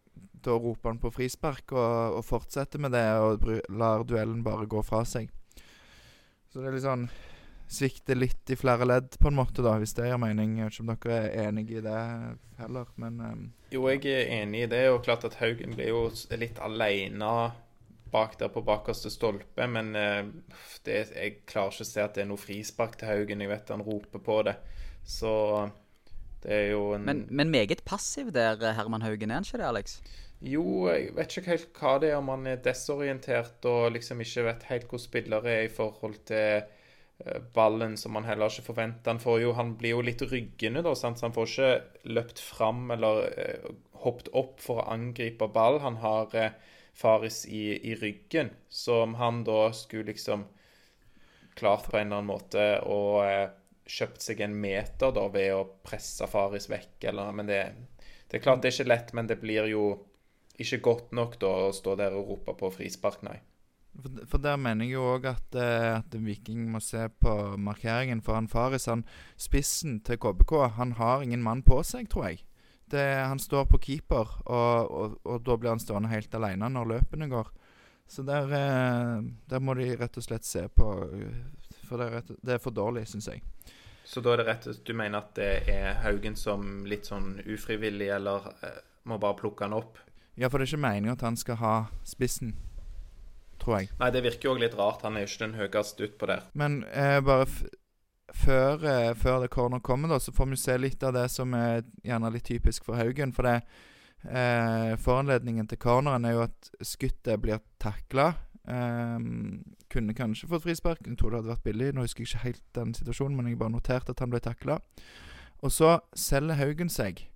[0.45, 4.69] da roper han på frispark og, og fortsetter med det og bry- lar duellen bare
[4.69, 5.30] gå fra seg.
[6.51, 7.10] Så det er litt sånn
[7.71, 10.58] Svikter litt i flere ledd, på en måte, da, hvis det gir mening.
[10.60, 11.99] Jeg vet ikke om dere er enig i det
[12.60, 14.82] heller, men um, Jo, jeg er enig i det.
[14.91, 16.01] Og klart at Haugen blir jo
[16.36, 17.30] litt alene
[18.12, 19.69] bak der på bakerste stolpe.
[19.71, 20.27] Men uh,
[20.84, 23.45] det, jeg klarer ikke å se at det er noe frispark til Haugen.
[23.45, 24.58] Jeg vet han roper på det.
[25.08, 25.32] Så
[26.43, 29.71] det er jo en Men, men meget passiv der, Herman Haugen, er han ikke det,
[29.71, 30.01] Alex?
[30.41, 34.47] Jo, jeg vet ikke helt hva det er, om han er desorientert og liksom ikke
[34.47, 39.13] vet helt hvor spillere er i forhold til eh, ballen, som han heller ikke forventer.
[39.13, 41.21] Han, får jo, han blir jo litt ryggende, da, sant?
[41.21, 43.69] så han får ikke løpt fram eller eh,
[44.01, 45.77] hoppet opp for å angripe ball.
[45.86, 46.58] Han har eh,
[46.97, 50.49] Faris i, i ryggen, som han da skulle liksom
[51.54, 53.49] klart på en eller annen måte å eh,
[53.86, 57.65] kjøpt seg en meter da ved å presse Faris vekk, eller Men det,
[58.32, 59.91] det er klart det er ikke lett, men det blir jo
[60.63, 63.39] ikke godt nok da å stå der og rope på frispark, nei.
[63.91, 68.21] For, for der mener jeg jo òg at, eh, at Viking må se på markeringen.
[68.24, 69.04] For han Faris, han
[69.39, 72.45] spissen til KBK, han har ingen mann på seg, tror jeg.
[72.91, 76.89] Det, han står på keeper, og, og, og da blir han stående helt alene når
[76.95, 77.52] løpene går.
[78.12, 82.15] Så der, eh, der må de rett og slett se på eh, For det er,
[82.17, 83.43] rett, det er for dårlig, syns jeg.
[84.08, 87.08] Så da er det rett og slett Du mener at det er Haugen som litt
[87.08, 88.50] sånn ufrivillig, eller
[89.08, 90.00] må bare plukke han opp?
[90.41, 91.75] Ja, for det er ikke meningen at han skal ha
[92.08, 92.56] spissen,
[93.62, 93.91] tror jeg.
[93.99, 95.04] Nei, det virker jo òg litt rart.
[95.06, 96.47] Han er jo ikke den høyeste utpå der.
[96.58, 101.06] Men eh, bare før, eh, før det corner kommer, da, så får vi se litt
[101.06, 103.36] av det som er gjerne litt typisk for Haugen.
[103.38, 103.60] For det
[104.25, 108.34] eh, foranledningen til corneren er jo at skuttet blir takla.
[109.91, 111.06] kunne kanskje fått frispark.
[111.06, 111.93] Jeg tror det hadde vært billig.
[111.93, 114.80] Nå husker jeg ikke helt den situasjonen, men jeg bare noterte at han ble takla.
[115.62, 117.27] Og så selger Haugen seg.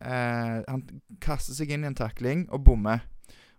[0.00, 0.84] Eh, han
[1.22, 3.04] kaster seg inn i en takling og bommer.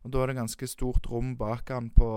[0.03, 2.09] Og Da er det ganske stort rom bak han på,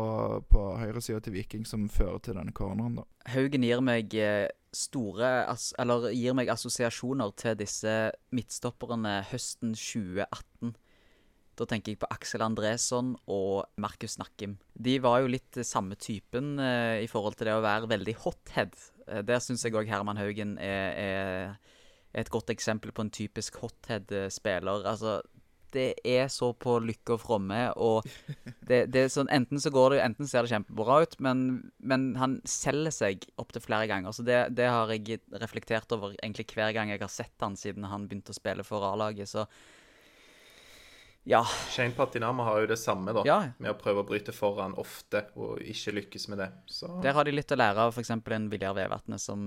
[0.50, 2.98] på høyresida til Viking som fører til denne corneren.
[2.98, 3.04] da.
[3.30, 5.30] Haugen gir meg eh, store
[5.78, 7.94] Eller gir meg assosiasjoner til disse
[8.34, 10.74] midtstopperne høsten 2018.
[11.56, 14.58] Da tenker jeg på Aksel Andresson og Markus Nakkim.
[14.74, 18.76] De var jo litt samme typen eh, i forhold til det å være veldig hothead.
[19.06, 21.75] Eh, der syns jeg òg Herman Haugen er, er
[22.16, 24.86] et godt eksempel på en typisk hothead-spiller.
[24.88, 25.20] Altså,
[25.74, 28.06] det er så på lykke og fromme, og
[28.68, 31.40] det, det er sånn, enten så går det Enten ser det kjempebra ut, men,
[31.78, 34.14] men han selger seg opptil flere ganger.
[34.16, 37.88] Så det, det har jeg reflektert over egentlig hver gang jeg har sett han siden
[37.90, 39.28] han begynte å spille for A-laget.
[39.28, 39.44] Så
[41.26, 41.42] ja.
[41.74, 43.24] Shane Patinama har jo det samme, da.
[43.26, 43.40] ja.
[43.58, 46.52] Med å prøve å bryte foran ofte, og ikke lykkes med det.
[46.70, 48.14] Så Der har de litt å lære av f.eks.
[48.14, 49.42] en Viljar Vevatnet som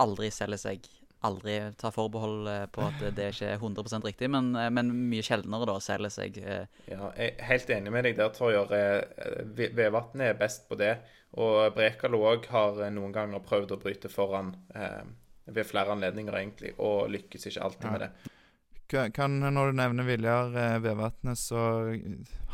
[0.00, 0.88] aldri selger seg.
[1.26, 5.24] Aldri ta forbehold eh, på at det ikke er 100% riktig, men, eh, men mye
[5.26, 6.38] sjeldnere da selger seg.
[6.38, 8.70] eh, Ja, jeg er helt enig med deg der, Torjer.
[9.74, 10.96] Vevatnet er best på det.
[11.38, 15.02] Og Brekalo òg har noen ganger prøvd å bryte foran eh,
[15.48, 17.90] ved flere anledninger, egentlig, og lykkes ikke alltid Ja.
[17.92, 18.10] med det.
[19.12, 21.92] Kan, når du nevner Viljar eh, Vevatnet, så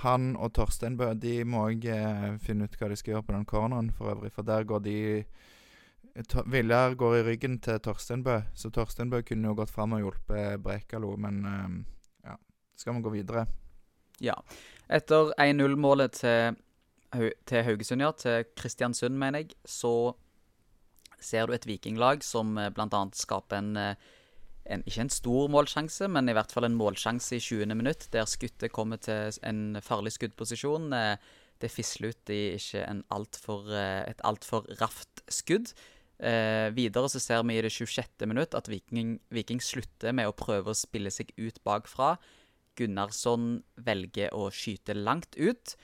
[0.03, 3.37] Han og Torstein Bø de må òg eh, finne ut hva de skal gjøre på
[3.37, 4.33] den corneren, for øvrig.
[4.35, 4.97] For der går de
[6.15, 11.17] Viljar går i ryggen til Torsteinbø, så Torsteinbø kunne jo gått fram og hjulpet Brekalo,
[11.19, 11.73] men eh,
[12.29, 12.37] ja.
[12.79, 13.47] Skal vi gå videre?
[14.23, 14.37] Ja.
[14.87, 16.61] Etter 1-0-målet til,
[17.51, 20.15] til, Haugesund, ja, til Kristiansund, mener jeg, så
[21.19, 23.07] ser du et vikinglag som eh, bl.a.
[23.19, 24.13] skaper en eh,
[24.65, 27.75] en, ikke en stor målsjanse, men i hvert fall en målsjanse i 20.
[27.77, 30.87] minutt, der skuttet kommer til en farlig skuddposisjon.
[31.61, 35.75] Det fisler ut i ikke alt for, et altfor raft skudd.
[36.25, 38.25] Eh, videre så ser vi i det 26.
[38.31, 42.15] minutt at Viking, Viking, slutter med å prøve å spille seg ut bakfra.
[42.79, 45.77] Gunnarsson velger å skyte langt ut.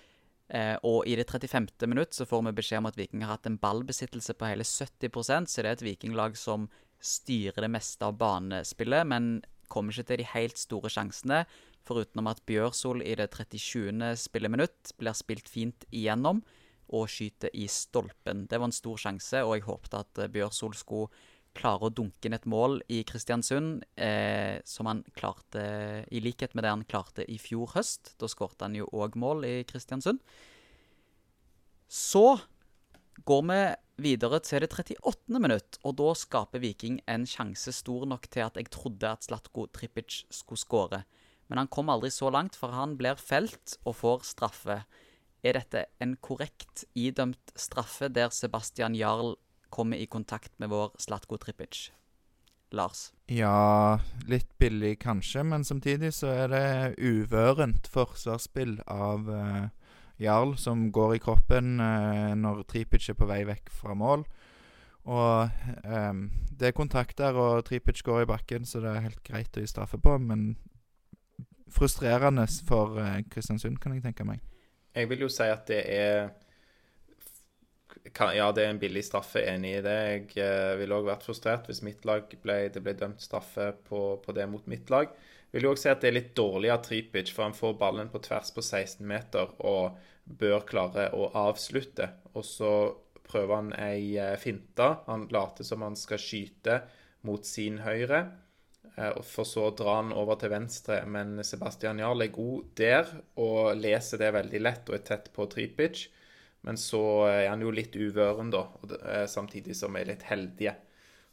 [0.49, 1.69] Eh, og i det 35.
[1.87, 5.47] minutt så får vi beskjed om at Viking har hatt en ballbesittelse på hele 70%
[5.47, 6.67] så det er et vikinglag som
[6.99, 11.45] styrer det meste av banespillet, men kommer ikke til de helt store sjansene.
[11.87, 14.17] Foruten at Bjørsol i det 37.
[14.19, 16.43] spilleminutt blir spilt fint igjennom
[16.97, 18.47] og skyter i stolpen.
[18.51, 21.11] Det var en stor sjanse, og jeg håpte at Bjørsol skulle
[21.57, 26.65] klare å dunke inn et mål i Kristiansund, eh, som han klarte i likhet med
[26.65, 28.15] det han klarte i fjor høst.
[28.21, 30.23] Da skårte han jo òg mål i Kristiansund.
[31.91, 32.39] Så
[33.27, 33.61] går vi
[34.01, 35.41] videre til det 38.
[35.43, 39.67] minutt, og da skaper Viking en sjanse stor nok til at jeg trodde at Slatko
[39.75, 41.03] Tripic skulle skåre.
[41.51, 44.85] Men han kom aldri så langt, for han blir felt og får straffe.
[45.43, 49.37] Er dette en korrekt idømt straffe der Sebastian Jarl
[49.71, 51.91] kommer i kontakt med vår Slatko Tripic?
[52.71, 53.09] Lars?
[53.27, 53.99] Ja,
[54.31, 56.67] litt billig kanskje, men samtidig så er det
[57.03, 59.69] uvørent forsvarsspill av uh
[60.21, 64.27] Jarl som går i kroppen uh, når Tripic er på vei vekk fra mål.
[65.09, 69.23] Og um, det er kontakt der, og Tripic går i bakken, så det er helt
[69.25, 70.19] greit å gi straffe på.
[70.21, 70.53] Men
[71.73, 74.45] frustrerende for uh, Kristiansund, kan jeg tenke meg.
[74.95, 76.31] Jeg vil jo si at det er
[78.35, 79.99] Ja, det er en billig straffe, enig i det.
[80.11, 84.01] Jeg eh, ville òg vært frustrert hvis mitt lag ble, det ble dømt straffe på,
[84.25, 85.13] på det mot mitt lag.
[85.51, 87.77] Jeg vil jo òg si at det er litt dårlig av Tripic, for han får
[87.79, 92.09] ballen på tvers på 16 meter og bør klare å avslutte.
[92.35, 92.73] Og så
[93.27, 94.89] prøver han ei eh, finte.
[95.07, 96.81] Han later som han skal skyte
[97.27, 98.25] mot sin høyre.
[99.01, 101.01] Eh, for så å dra han over til venstre.
[101.09, 105.49] Men Sebastian Jarl er god der og leser det veldig lett og er tett på
[105.51, 106.09] Tripic.
[106.67, 108.67] Men så er han jo litt uvøren, da,
[109.01, 110.75] eh, samtidig som er litt heldige.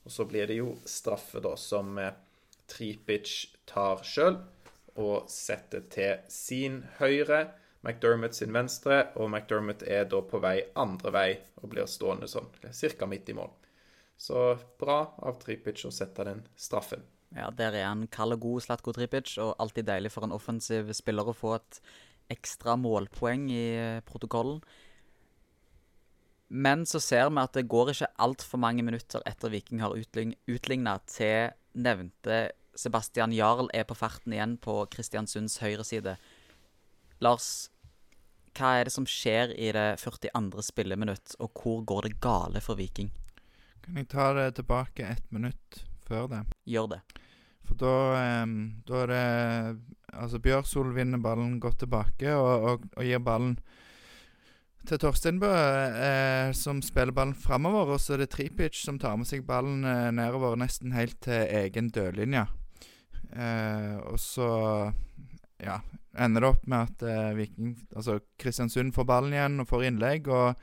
[0.06, 2.00] Og så blir det jo straffe, da, som
[2.68, 3.34] Tripic
[3.68, 4.38] tar sjøl
[4.96, 7.50] og setter til sin høyre.
[7.84, 11.28] McDermott sin venstre, og McDermott er da på vei andre vei
[11.62, 13.06] og blir stående sånn ca.
[13.06, 13.52] midt i mål.
[14.18, 17.04] Så bra av Tripic å sette den straffen.
[17.36, 20.94] Ja, der er han kald og god, Slatko Tripic, og alltid deilig for en offensiv
[20.96, 21.80] spiller å få et
[22.32, 24.62] ekstra målpoeng i eh, protokollen.
[26.48, 30.96] Men så ser vi at det går ikke altfor mange minutter etter Viking har utligna
[31.12, 36.16] til nevnte Sebastian Jarl er på farten igjen på Kristiansunds høyreside.
[37.26, 37.68] Lars,
[38.56, 40.64] hva er det som skjer i det 42.
[40.70, 43.12] spilleminutt, og hvor går det gale for Viking?
[43.84, 46.44] Kan jeg ta det tilbake ett minutt før det?
[46.68, 47.02] Gjør det.
[47.68, 47.94] For da,
[48.44, 49.24] um, da er det
[50.18, 53.58] Altså, Bjørsol vinner ballen godt tilbake og, og, og gir ballen
[54.88, 57.92] til Torstein Bø, eh, som spiller ballen framover.
[57.94, 61.44] Og så er det Tripic som tar med seg ballen eh, nedover nesten helt til
[61.60, 62.46] egen dørlinje.
[63.36, 64.50] Eh, og så
[65.60, 65.82] ja,
[66.18, 70.32] ender det opp med at eh, Viking, altså Kristiansund får ballen igjen og får innlegg.
[70.32, 70.56] og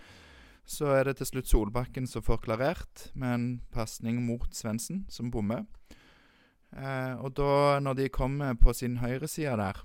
[0.65, 5.31] så er det til slutt Solbakken som får klarert med en pasning mot Svendsen, som
[5.31, 5.67] bommer.
[6.73, 9.85] Eh, og da, når de kommer på sin høyreside der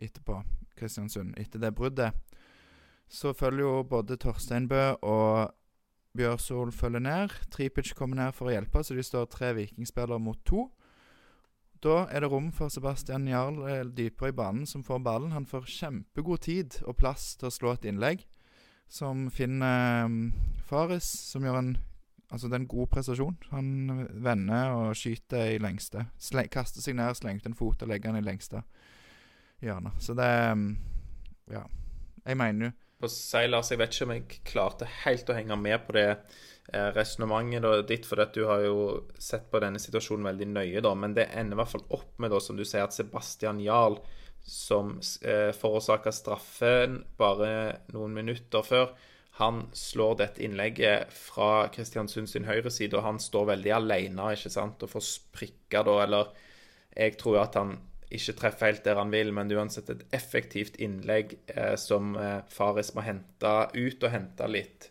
[0.00, 0.40] etterpå,
[0.80, 2.16] Kristiansund, etter det bruddet,
[3.10, 5.50] så følger jo både Torsteinbø og
[6.16, 7.34] Bjørsol følger ned.
[7.52, 10.66] Tripic kommer ned for å hjelpe, så de står tre vikingspillere mot to.
[11.80, 15.32] Da er det rom for Sebastian Jarl eh, dypere i banen, som får ballen.
[15.32, 18.26] Han får kjempegod tid og plass til å slå et innlegg,
[18.90, 21.78] som finner Faris, Fares, som gjør en
[22.30, 23.36] Altså, det er en god prestasjon.
[23.50, 23.70] Han
[24.22, 26.04] vender og skyter i lengste.
[26.22, 28.62] Sle kaster seg ned, slengte en fot og legger den i lengste
[29.64, 29.90] hjørne.
[29.98, 30.68] Så det um,
[31.50, 31.64] Ja.
[32.22, 35.86] Jeg mener jo På Seilars, jeg vet ikke om jeg klarte helt å henge med
[35.86, 38.82] på det eh, resonnementet ditt, for du har jo
[39.18, 40.92] sett på denne situasjonen veldig nøye, da.
[40.94, 43.96] Men det ender i hvert fall opp med, da, som du sier, at Sebastian Jarl,
[44.46, 47.52] som eh, forårsaka straffen bare
[47.94, 48.92] noen minutter før,
[49.40, 54.82] han slår dette innlegget fra Kristiansund sin høyreside, og han står veldig alene ikke sant,
[54.84, 56.32] og får sprikka da, eller
[56.90, 57.76] Jeg tror at han
[58.10, 62.90] ikke treffer helt der han vil, men uansett et effektivt innlegg eh, som eh, Faris
[62.96, 64.90] må hente ut og hente litt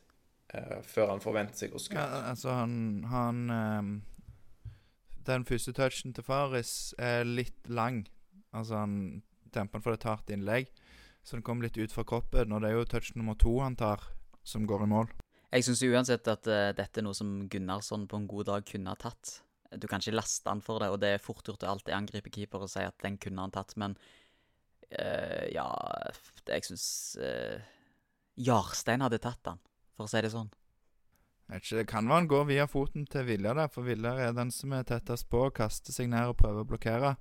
[0.53, 1.99] eh, før han forventer seg å skåre.
[1.99, 3.91] Ja, altså, han, han ehm,
[5.27, 8.05] Den første touchen til Faris er litt lang.
[8.55, 8.95] Altså, han
[9.55, 10.69] demper den for et hardt innlegg,
[11.23, 12.53] så den kommer litt ut fra kroppen.
[12.53, 14.03] Og det er jo touch nummer to han tar,
[14.43, 15.11] som går i mål.
[15.49, 18.93] Jeg syns uansett at uh, dette er noe som Gunnarsson på en god dag kunne
[18.93, 19.39] ha tatt.
[19.77, 22.31] Du kan ikke laste han for det, og det er fort gjort å alltid angripe
[22.33, 23.97] keeper og si at den kunne han tatt, men
[24.97, 25.67] uh, ja
[26.49, 26.85] Jeg syns
[27.21, 27.57] uh,
[28.39, 29.61] Jarstein hadde tatt han,
[29.97, 30.49] for å si det sånn.
[31.49, 34.51] Ikke, Det kan være han går via foten til Viljar, der, for Viljar er den
[34.53, 37.15] som er tettest på, kaster seg ned og prøver å blokkere.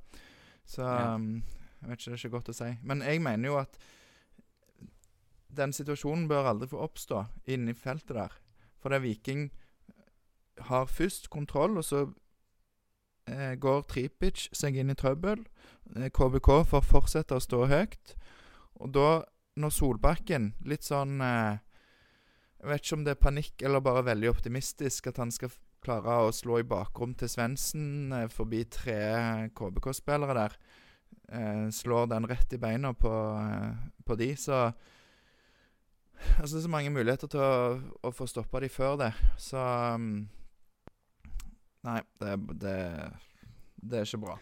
[0.69, 1.15] Så Ja.
[1.17, 1.43] um,
[1.81, 2.69] jeg vet ikke, det er ikke godt å si.
[2.83, 3.79] Men jeg mener jo at
[5.59, 8.35] den situasjonen bør aldri få oppstå inni feltet der.
[8.79, 9.49] For det Viking
[10.69, 12.03] har først kontroll, og så
[13.31, 15.45] eh, går Tripic seg inn i trøbbel.
[15.97, 18.15] Eh, KBK får fortsette å stå høyt.
[18.83, 19.09] Og da,
[19.59, 21.59] når Solbakken litt sånn eh,
[22.59, 25.53] Jeg vet ikke om det er panikk eller bare veldig optimistisk at han skal
[25.85, 28.99] klare å slå i bakrom til Svendsen eh, forbi tre
[29.55, 30.57] KBK-spillere der.
[31.29, 34.73] Eh, slår den rett i beina på, eh, på de, så
[36.19, 39.61] Altså, det er så mange muligheter til å, å få stoppa de før det, så
[39.95, 40.27] um,
[41.87, 42.73] Nei, det, det,
[43.79, 44.35] det er ikke bra.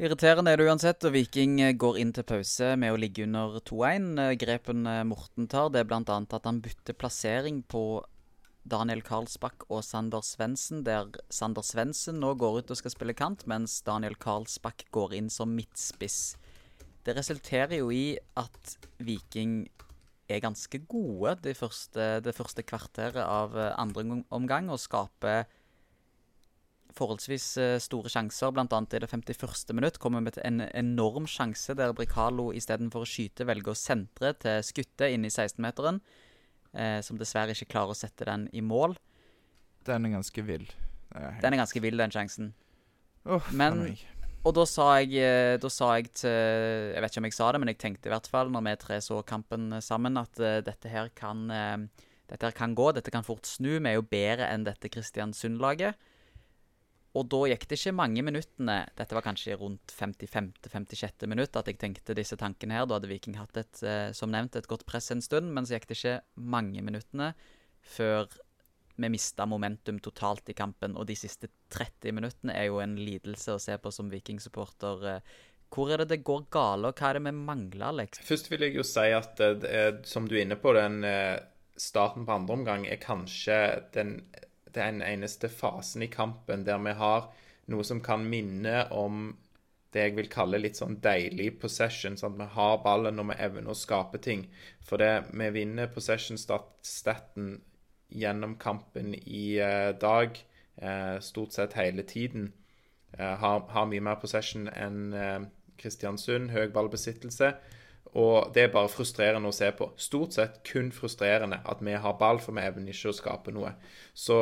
[0.00, 4.08] Irriterende er det uansett, og Viking går inn til pause med å ligge under 2-1.
[4.24, 6.00] Eh, Grepen Morten tar, det er bl.a.
[6.16, 7.84] at han bytter plassering på
[8.68, 13.46] Daniel Karlsbakk og Sander Svendsen, der Sander Svendsen nå går ut og skal spille kant,
[13.50, 16.36] mens Daniel Karlsbakk går inn som midtspiss.
[17.06, 19.62] Det resulterer jo i at Viking
[20.28, 25.46] er ganske gode det første, det første kvarteret av eh, andre omgang- og skaper
[26.98, 28.66] forholdsvis eh, store sjanser, bl.a.
[28.68, 29.72] i det 51.
[29.76, 29.98] minutt.
[30.02, 35.14] Kommer med en enorm sjanse der Bricalo istedenfor å skyte velger å sentre til skuttet
[35.14, 36.02] inn i 16-meteren,
[36.74, 38.96] eh, som dessverre ikke klarer å sette den i mål.
[39.86, 40.66] Den er ganske vill.
[41.14, 42.52] Er helt- Den er ganske vill, den sjansen.
[43.24, 43.96] Oh, men-
[44.44, 46.30] Og da sa jeg, eh, da sa jeg til
[46.94, 48.76] Jeg vet ikke om jeg sa det, men jeg tenkte i hvert fall, når vi
[48.76, 51.86] tre så kampen sammen, at uh, dette her kan uh,
[52.28, 52.92] Dette her kan gå.
[52.92, 53.80] Dette kan fort snu.
[53.80, 55.94] Vi er jo bedre enn dette Kristiansund-laget.
[57.16, 61.24] Og da gikk det ikke mange minuttene, dette var kanskje rundt 55.-56.
[61.30, 62.88] minutt, at jeg tenkte disse tankene her.
[62.88, 65.78] Da hadde Viking hatt et, eh, som nevnt, et godt press en stund, men så
[65.78, 67.32] gikk det ikke mange minuttene
[67.80, 68.28] før
[68.98, 70.98] vi mista momentum totalt i kampen.
[70.98, 75.06] Og de siste 30 minuttene er jo en lidelse å se på som Viking-supporter.
[75.14, 75.20] Eh,
[75.68, 78.20] Hvor er det det går gale, og hva er det vi mangler, Alex?
[78.24, 81.04] Først vil jeg jo si at eh, som du er inne på, den
[81.78, 83.58] starten på andre omgang er kanskje
[83.94, 84.24] den,
[84.74, 87.30] den eneste fasen i kampen der vi har
[87.68, 89.36] noe som kan minne om
[89.92, 92.16] det jeg vil kalle litt sånn deilig possession.
[92.20, 94.44] Sånn at vi har ballen når vi evner å skape ting.
[94.84, 97.54] For det, vi vinner possession-staten
[98.08, 100.36] gjennom kampen i eh, dag,
[100.76, 102.50] eh, stort sett hele tiden.
[103.16, 105.40] Eh, har, har mye mer possession enn eh,
[105.80, 106.52] Kristiansund.
[106.52, 107.54] Høy ballbesittelse.
[108.16, 109.90] Og det er bare frustrerende å se på.
[110.00, 113.74] Stort sett kun frustrerende at vi har ball, for vi evner ikke å skape noe.
[114.16, 114.38] Så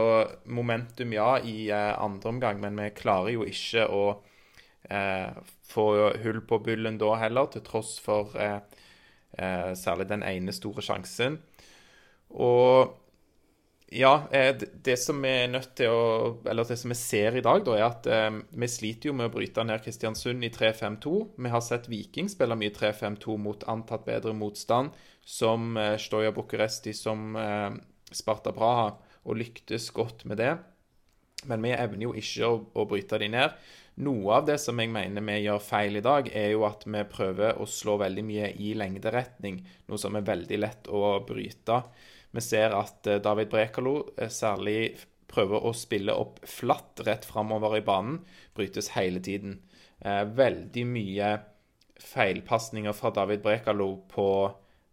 [0.46, 4.05] momentum, ja, i eh, andre omgang, men vi klarer jo ikke å
[4.90, 5.35] eh,
[5.66, 5.87] få
[6.22, 8.61] hull på bullen da heller, til tross for eh,
[9.38, 11.40] eh, særlig den ene store sjansen.
[12.31, 12.94] Og
[13.88, 17.42] ja, eh, det, som vi er nødt til å Eller det som vi ser i
[17.44, 21.12] dag, da, er at eh, vi sliter jo med å bryte ned Kristiansund i 3-5-2.
[21.38, 24.90] Vi har sett Viking spille mye 3-5-2 mot antatt bedre motstand,
[25.22, 27.38] som eh, Stoja Bucuresti, som
[28.11, 28.90] Sparta Praha,
[29.27, 30.57] og lyktes godt med det.
[31.46, 33.55] Men vi evner jo ikke å, å bryte de ned.
[34.03, 37.07] Noe av det som jeg mener vi gjør feil i dag, er jo at vi
[37.09, 41.81] prøver å slå veldig mye i lengderetning, noe som er veldig lett å bryte.
[42.37, 44.92] Vi ser at eh, David Brekalo eh, særlig
[45.33, 48.20] prøver å spille opp flatt rett framover i banen.
[48.57, 49.62] Brytes hele tiden.
[50.05, 51.31] Eh, veldig mye
[51.96, 54.29] feilpasninger fra David Brekalo på,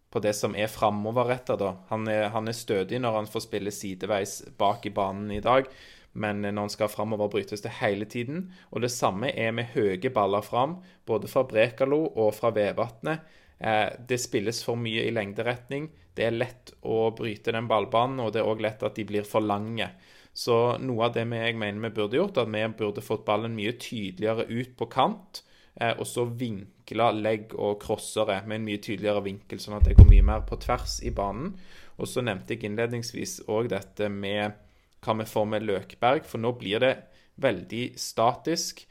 [0.08, 1.58] på det som er framoverretta.
[1.92, 5.68] Han er, han er stødig når han får spille sideveis bak i banen i dag,
[6.16, 8.46] men når han skal framover, brytes det hele tiden.
[8.72, 13.20] Og det samme er med høye baller fram, både fra Brekalo og fra Vevatnet.
[13.58, 15.88] Eh, det spilles for mye i lengderetning.
[16.14, 19.26] Det er lett å bryte den ballbanen, og det er òg lett at de blir
[19.26, 19.88] for lange.
[20.34, 23.76] Så noe av det jeg mener vi burde gjort, at vi burde fått ballen mye
[23.78, 25.44] tydeligere ut på kant,
[25.80, 29.96] eh, og så vinkla legg og crossere med en mye tydeligere vinkel, sånn at det
[29.98, 31.54] går mye mer på tvers i banen.
[31.98, 34.58] Og så nevnte jeg innledningsvis òg dette med
[35.04, 36.94] hva vi får med Løkberg, for nå blir det
[37.42, 38.82] veldig statisk.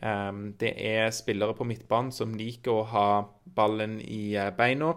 [0.00, 3.06] Um, det er spillere på midtbanen som liker å ha
[3.44, 4.94] ballen i uh, beina.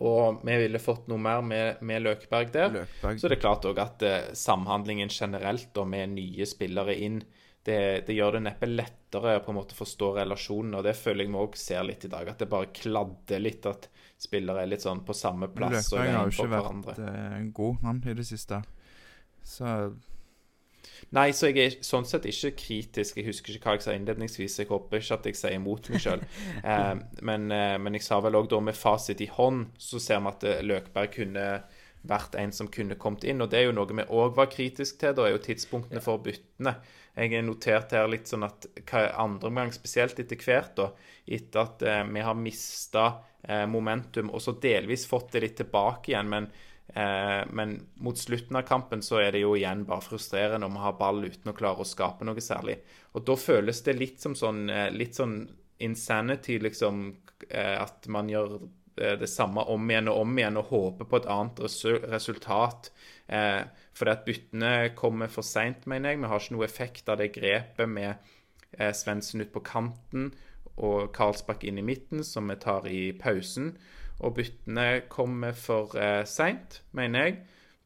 [0.00, 2.70] Og vi ville fått noe mer med, med Løkberg der.
[2.72, 3.20] Løkberg.
[3.20, 7.20] Så det er klart òg at uh, samhandlingen generelt og med nye spillere inn,
[7.66, 10.78] det, det, gjør det neppe lettere å på en måte forstå relasjonen.
[10.78, 13.68] Og det føler jeg vi òg ser litt i dag, at det bare kladder litt
[13.68, 15.90] at spillere er litt sånn på samme plass.
[15.90, 18.62] Løkberg har jo ikke vært en god, han, i det siste.
[19.44, 19.74] Så
[21.16, 23.18] Nei, så jeg er sånn sett ikke kritisk.
[23.18, 24.60] Jeg husker ikke hva jeg sa innledningsvis.
[24.62, 26.22] Jeg håper ikke at jeg sier imot meg sjøl.
[26.70, 26.94] eh,
[27.26, 30.30] men, eh, men, jeg sa vel òg da med fasit i hånd, så ser vi
[30.30, 31.46] at eh, Løkberg kunne
[32.06, 33.42] vært en som kunne kommet inn.
[33.42, 35.16] Og det er jo noe vi òg var kritisk til.
[35.16, 36.76] Da er jo tidspunktene for byttene.
[37.18, 40.90] Jeg har notert her litt sånn at hva andre omgang, spesielt etter hvert, da,
[41.26, 43.06] etter at eh, vi har mista
[43.42, 46.30] eh, momentum, og så delvis fått det litt tilbake igjen.
[46.30, 46.50] men
[46.92, 50.92] men mot slutten av kampen så er det jo igjen bare frustrerende om å ha
[50.98, 52.80] ball uten å klare å skape noe særlig.
[53.14, 55.42] Og da føles det litt som sånn, eh, litt sånn
[55.78, 57.16] insanity, liksom.
[57.48, 58.58] Eh, at man gjør
[59.00, 61.62] eh, det samme om igjen og om igjen og håper på et annet
[62.12, 62.90] resultat.
[63.28, 63.62] Eh,
[63.96, 66.20] fordi at byttene kommer for seint, mener jeg.
[66.20, 68.14] Vi har ikke noe effekt av det grepet med
[68.78, 70.32] eh, Svendsen ut på kanten
[70.80, 73.74] og Karlsbakk inn i midten, som vi tar i pausen
[74.20, 77.38] og byttene kommer for eh, seint, mener jeg.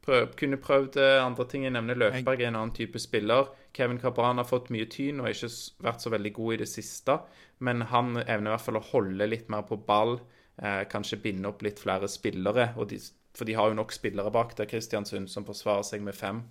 [0.05, 1.65] Prøv, kunne prøvd eh, andre ting.
[1.65, 3.49] Jeg nevner Løkberg er en annen type spiller.
[3.75, 5.49] Kevin Cabran har fått mye tyn og ikke
[5.87, 7.17] vært så veldig god i det siste.
[7.65, 10.19] Men han evner i hvert fall å holde litt mer på ball.
[10.61, 12.69] Eh, kanskje binde opp litt flere spillere.
[12.87, 12.99] De,
[13.35, 16.45] for de har jo nok spillere bak der, Kristiansund, som forsvarer seg med fem.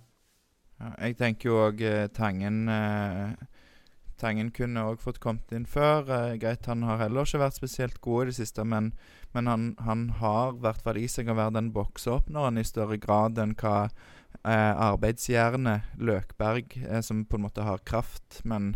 [0.81, 3.31] Ja, jeg tenker jo òg eh, Tangen eh,
[4.21, 6.07] Tangen kunne òg fått kommet inn før.
[6.07, 8.93] Eh, greit, han har heller ikke vært spesielt god i det siste, men,
[9.35, 12.99] men han, han, har i hvert fall i seg å være den bokseåpneren i større
[13.01, 18.73] grad enn hva eh, arbeidsjernet Løkberg, eh, som på en måte har kraft, men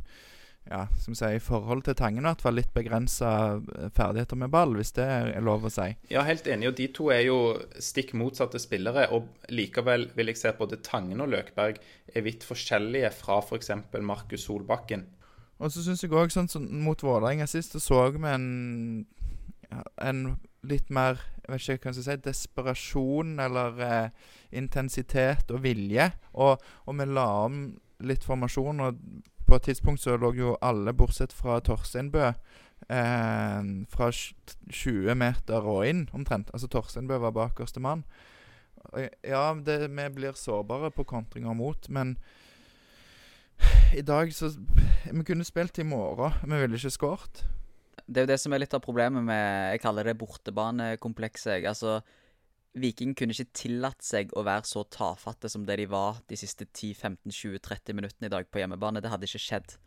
[0.70, 4.52] ja, som sier, i forhold til Tangen i hvert fall litt begrensa eh, ferdigheter med
[4.54, 5.88] ball, hvis det er lov å si.
[6.12, 6.70] Ja, helt enig.
[6.70, 7.40] Og de to er jo
[7.82, 9.08] stikk motsatte spillere.
[9.16, 11.80] Og likevel vil jeg si at både Tangen og Løkberg
[12.14, 13.74] er vidt forskjellige fra f.eks.
[13.90, 15.08] For Markus Solbakken.
[15.60, 19.06] Og så syns jeg òg, sånn som mot Vålerenga sist, så så vi en,
[20.00, 20.22] en
[20.64, 24.28] litt mer jeg vet ikke hva jeg si, desperasjon eller eh,
[24.62, 26.12] intensitet og vilje.
[26.38, 27.62] Og, og, vi la om
[28.06, 29.00] litt formasjon, og
[29.50, 32.28] på et tidspunkt så lå jo alle, bortsett fra Torsteinbø,
[32.94, 36.54] eh, fra 20 meter og inn, omtrent.
[36.54, 38.06] Altså Torsteinbø var bakerste mann.
[39.26, 42.16] Ja, det, vi blir sårbare på kontringer mot, men
[43.98, 44.52] i dag så
[45.10, 46.36] Vi kunne spilt i morgen.
[46.44, 47.44] Vi ville ikke skåret.
[48.06, 51.66] Det er jo det som er litt av problemet med Jeg kaller det bortebanekomplekset.
[51.70, 52.00] Altså,
[52.80, 56.68] Viking kunne ikke tillatt seg å være så tafatte som det de var de siste
[56.70, 59.02] 10-15-20-30 minuttene i dag på hjemmebane.
[59.02, 59.78] Det hadde ikke skjedd.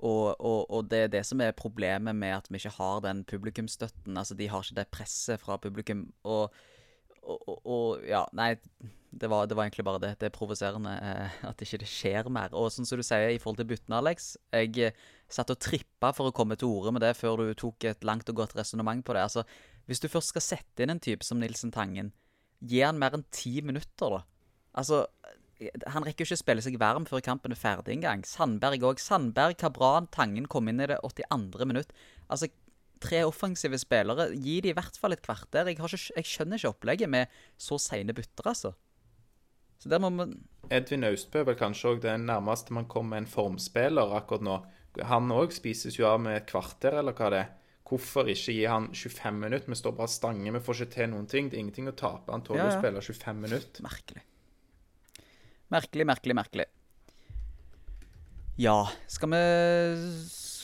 [0.00, 3.24] Og, og, og, det er det som er problemet med at vi ikke har den
[3.28, 4.16] publikumsstøtten.
[4.16, 6.06] Altså, De har ikke det presset fra publikum.
[6.24, 6.54] Og,
[7.24, 8.54] og ja, nei
[9.10, 10.10] det var, det var, egentlig bare det.
[10.20, 12.52] Det er provoserende eh, at ikke det skjer mer.
[12.54, 14.36] Og sånn som du sier i forhold til byttene, Alex.
[14.54, 15.00] Jeg eh,
[15.30, 18.30] satt og trippa for å komme til orde med det før du tok et langt
[18.30, 19.26] og godt resonnement på det.
[19.26, 19.44] Altså,
[19.90, 22.12] Hvis du først skal sette inn en type som Nilsen Tangen,
[22.62, 24.22] gi han mer enn ti minutter, da.
[24.78, 25.02] Altså,
[25.90, 28.22] han rekker jo ikke å spille seg varm før kampen er ferdig engang.
[28.24, 29.02] Sandberg òg.
[29.02, 31.66] Sandberg, Kabran, Tangen kom inn i det 82.
[31.68, 31.90] minutt.
[32.30, 32.48] Altså,
[33.00, 34.30] tre offensive spillere.
[34.36, 35.68] Gi de i hvert fall et kvarter.
[35.68, 38.74] Jeg, ikke, jeg skjønner ikke opplegget med så seine bytter, altså.
[39.80, 40.34] Så der må man
[40.70, 44.58] Edvin Austbø er kanskje òg det nærmeste man kommer en formspiller akkurat nå.
[45.08, 47.56] Han òg spises jo av med et kvarter, eller hva det er.
[47.90, 49.70] Hvorfor ikke gi han 25 minutter?
[49.72, 51.48] Vi står bare stange, vi får ikke til noen ting.
[51.50, 52.30] Det er ingenting å tape.
[52.30, 52.76] Han tåler ja, ja.
[52.76, 53.82] å spille 25 minutter.
[53.82, 54.22] Merkelig.
[55.74, 56.68] Merkelig, merkelig, merkelig.
[58.60, 58.78] Ja,
[59.10, 59.42] skal vi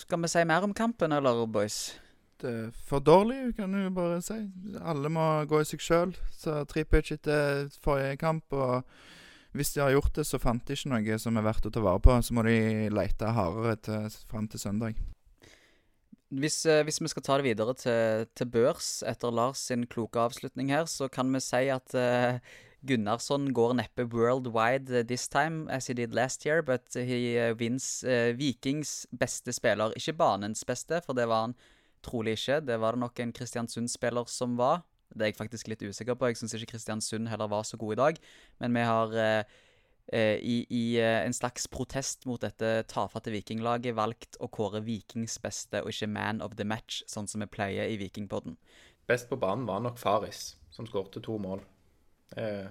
[0.07, 1.97] Skal vi si mer om kampen, eller, boys?
[2.45, 4.37] Er for dårlig, kan du bare si.
[4.84, 6.14] Alle må gå i seg sjøl.
[6.37, 8.84] Så Tripic etter forrige kamp, og
[9.57, 11.80] hvis de har gjort det, så fant de ikke noe som er verdt å ta
[11.84, 12.16] vare på.
[12.20, 15.01] Så må de lete hardere til, fram til søndag.
[16.34, 20.18] Hvis, eh, hvis, vi skal ta det videre til, til, børs etter Lars sin kloke
[20.18, 22.43] avslutning her, så kan vi si at uh,
[22.87, 28.03] Gunnarsson går neppe worldwide this time, as he did last year, but he uh, wins
[28.05, 29.95] uh, Vikings beste spiller.
[29.97, 31.57] Ikke banens beste, for det var han
[32.07, 32.61] Trolig ikke.
[32.68, 34.84] Det var det nok en Kristiansund-spiller som var.
[35.11, 36.30] Det er jeg faktisk litt usikker på.
[36.30, 38.20] Jeg syns ikke Kristiansund heller var så god i dag.
[38.62, 39.54] Men vi har eh,
[40.12, 45.38] eh, i, i eh, en slags protest mot dette tafatte vikinglaget valgt å kåre Vikings
[45.42, 48.59] beste og ikke man of the match, sånn som vi pleier i Vikingpodden.
[49.07, 51.62] Best på banen var nok Faris, som skårte to mål.
[52.36, 52.66] Eh,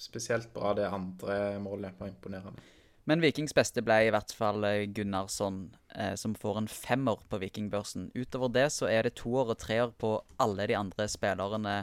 [0.00, 1.96] spesielt bra det andre målet.
[2.00, 2.60] var imponerende.
[3.08, 5.62] Men Vikings beste ble i hvert fall eh, Gunnarsson,
[5.96, 8.10] eh, som får en femmer på Vikingbørsen.
[8.12, 11.78] Utover det så er det toer og treer på alle de andre spillerne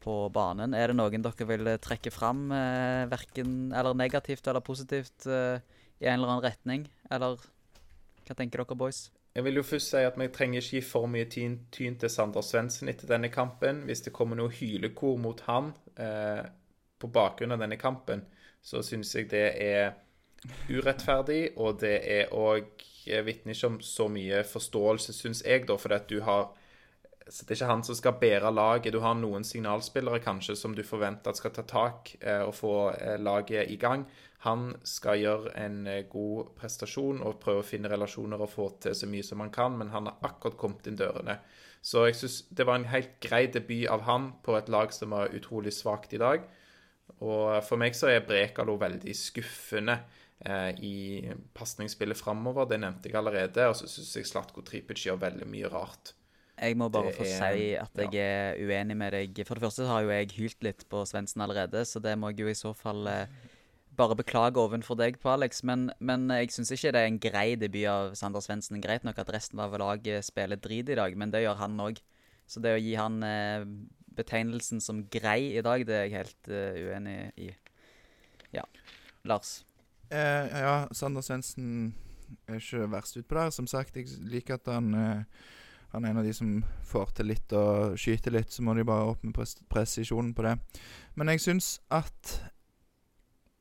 [0.00, 0.72] på banen.
[0.72, 5.60] Er det noen dere vil eh, trekke fram, eh, verken eller negativt eller positivt, eh,
[6.00, 6.88] i en eller annen retning?
[7.12, 7.36] Eller
[8.24, 9.10] hva tenker dere, boys?
[9.36, 12.08] Jeg vil jo først si at vi trenger ikke gi for mye tyn, tyn til
[12.08, 13.84] Sander Svendsen etter denne kampen.
[13.84, 16.40] Hvis det kommer noe hylekor mot han eh,
[16.96, 18.24] på bakgrunn av denne kampen,
[18.64, 19.92] så syns jeg det er
[20.70, 22.86] urettferdig, og det er òg
[23.26, 26.48] vitner ikke om så mye forståelse, syns jeg, da, fordi at du har
[27.28, 28.92] så Det er ikke han som skal bære laget.
[28.92, 32.74] Du har noen signalspillere kanskje som du forventer at skal ta tak eh, og få
[32.94, 34.04] eh, laget i gang.
[34.46, 38.94] Han skal gjøre en eh, god prestasjon og prøve å finne relasjoner og få til
[38.94, 41.40] så mye som han kan, men han har akkurat kommet inn dørene.
[41.82, 45.10] Så jeg syns det var en helt grei debut av han på et lag som
[45.10, 46.46] var utrolig svakt i dag.
[47.26, 49.98] Og for meg så er Brekalo veldig skuffende
[50.44, 52.66] i pasningsspillet framover.
[52.68, 53.68] Det nevnte jeg allerede.
[53.70, 56.12] Og så syns jeg Slatko Tripic gjør veldig mye rart.
[56.60, 59.46] Jeg må bare Det få er- si at jeg er uenig med deg.
[59.46, 62.38] For det første har jo jeg hylt litt på Svendsen allerede, så det må jeg
[62.40, 63.26] jo i så fall eh,
[63.94, 65.62] bare beklage ovenfor deg på, Alex.
[65.62, 68.80] Men, men jeg syns ikke det er en grei debut av Sander Svendsen.
[68.80, 72.00] Greit nok at resten av laget spiller drit i dag, men det gjør han òg.
[72.46, 73.64] Så det å gi han eh,
[74.16, 77.50] betegnelsen som grei i dag, det er jeg helt eh, uenig i.
[78.52, 78.64] Ja.
[79.24, 79.64] Lars.
[80.10, 81.94] Eh, ja, Sander Svendsen
[82.46, 83.50] er ikke verst utpå der.
[83.54, 85.22] Som sagt, jeg liker at han eh,
[85.94, 88.50] Han er en av de som får til litt og skyter litt.
[88.52, 90.56] Så må de bare opp med pres presisjonen på det.
[91.14, 92.34] Men jeg syns at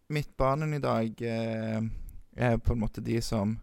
[0.10, 1.86] midtbanen i dag eh,
[2.36, 3.56] er på en måte de som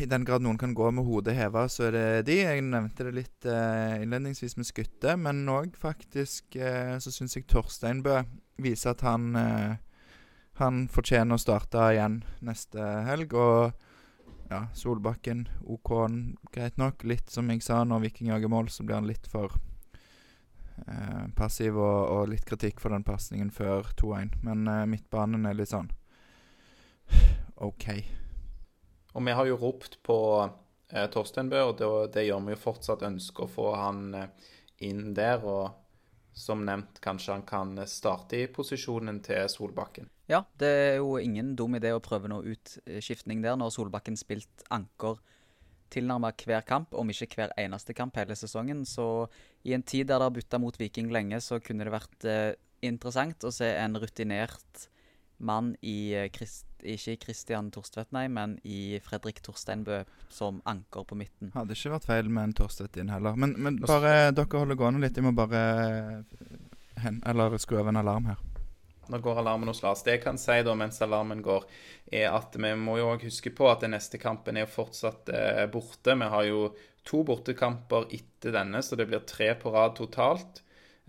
[0.00, 2.38] I den grad noen kan gå med hodet heva, så er det de.
[2.46, 7.48] Jeg nevnte det litt eh, innledningsvis med Skutte, men òg faktisk eh, så syns jeg
[7.50, 8.22] Torsteinbø
[8.62, 9.76] viser at han eh,
[10.62, 13.34] han fortjener å starte igjen neste helg.
[13.36, 13.72] Og
[14.50, 15.92] ja, Solbakken OK,
[16.54, 17.04] greit nok.
[17.04, 19.54] Litt som jeg sa, når Viking jager mål, så blir han litt for
[20.86, 24.38] eh, passiv, og, og litt kritikk for den pasningen før 2-1.
[24.46, 25.90] Men eh, midtbanen er litt sånn
[27.66, 27.88] OK.
[29.16, 33.06] Og vi har jo ropt på eh, Torsteinbø, og det, det gjør vi jo fortsatt.
[33.06, 34.52] Ønsker å få han eh,
[34.88, 35.42] inn der.
[35.44, 40.10] Og som nevnt, kanskje han kan starte i posisjonen til Solbakken.
[40.30, 44.64] Ja, det er jo ingen dum idé å prøve noe utskiftning der, når Solbakken spilt
[44.74, 45.20] anker
[45.94, 48.82] tilnærmet hver kamp, om ikke hver eneste kamp hele sesongen.
[48.88, 49.28] Så
[49.62, 52.52] i en tid der det har butta mot Viking lenge, så kunne det vært eh,
[52.86, 54.88] interessant å se en rutinert
[55.38, 60.02] mann i eh, Christ, Ikke Christian Torstvedt, nei, men i Fredrik Torsteinbø
[60.32, 61.54] som anker på midten.
[61.54, 63.38] Hadde ikke vært feil med en Torstvedt inn heller.
[63.38, 65.16] Men, men bare dere holder gående litt.
[65.16, 65.62] Jeg må bare
[67.02, 68.42] hen, eller skru av en alarm her.
[69.08, 70.02] Nå går alarmen hos Lars.
[70.02, 71.64] Det jeg kan si da mens alarmen går,
[72.10, 75.30] er at vi må jo også huske på at den neste kampen er jo fortsatt
[75.30, 76.16] eh, borte.
[76.18, 76.68] Vi har jo
[77.06, 80.62] to bortekamper etter denne, så det blir tre på rad totalt.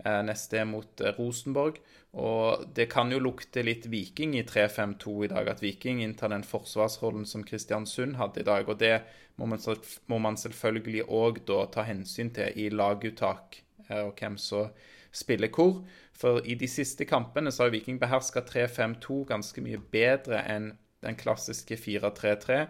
[0.04, 1.80] Eh, neste er mot eh, Rosenborg.
[2.18, 5.50] Og det kan jo lukte litt Viking i 3-5-2 i dag.
[5.52, 8.68] At Viking inntar den forsvarsrollen som Kristiansund hadde i dag.
[8.70, 9.02] Og det
[9.38, 9.60] må man,
[10.06, 13.60] må man selvfølgelig òg da ta hensyn til i laguttak,
[13.90, 14.70] og hvem som
[15.12, 15.82] spiller hvor.
[16.18, 20.72] For i de siste kampene så har Viking beherska 3-5-2 ganske mye bedre enn
[21.04, 22.66] den klassiske 4-3-3.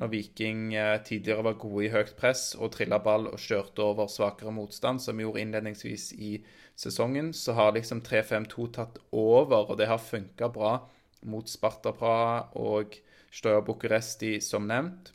[0.00, 4.08] Når Viking eh, tidligere var gode i høyt press og trilla ball og kjørte over
[4.08, 6.32] svakere motstand, som vi gjorde innledningsvis i
[6.78, 10.78] sesongen, så har liksom 3-5-2 tatt over, og det har funka bra
[11.28, 12.96] mot Sparta Praha og
[13.32, 15.12] Støya Bucuresti, som nevnt.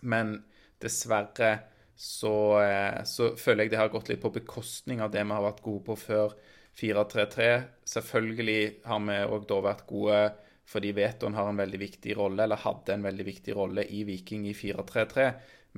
[0.00, 0.38] Men
[0.82, 1.52] dessverre
[1.96, 5.44] så, eh, så føler jeg det har gått litt på bekostning av det vi har
[5.44, 6.34] vært gode på før
[6.76, 7.46] 4-3-3.
[7.88, 10.20] Selvfølgelig har vi òg da vært gode
[10.66, 14.48] fordi Veton har en veldig viktig rolle, eller hadde en veldig viktig rolle i Viking
[14.50, 15.28] i 4-3-3.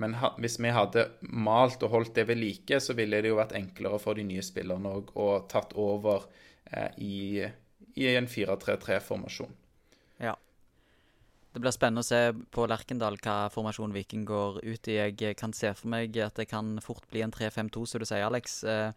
[0.01, 3.57] Men hvis vi hadde malt og holdt det ved like, så ville det jo vært
[3.59, 6.25] enklere for de nye spillerne òg å tatt over
[6.73, 7.45] eh, i,
[8.01, 9.53] i en 4-3-3-formasjon.
[11.59, 12.19] Det blir spennende å se
[12.55, 14.95] på Lerkendal hva formasjon Viking går ut i.
[15.01, 18.23] Jeg kan se for meg at det kan fort bli en 3-5-2, som du sier,
[18.23, 18.61] Alex.
[18.63, 18.93] Eh,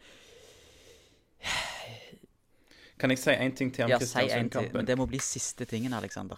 [3.01, 4.78] Kan jeg si én ting til om ja, si Kristiansund-kampen?
[4.78, 6.38] men det må bli siste tingen, Aleksander.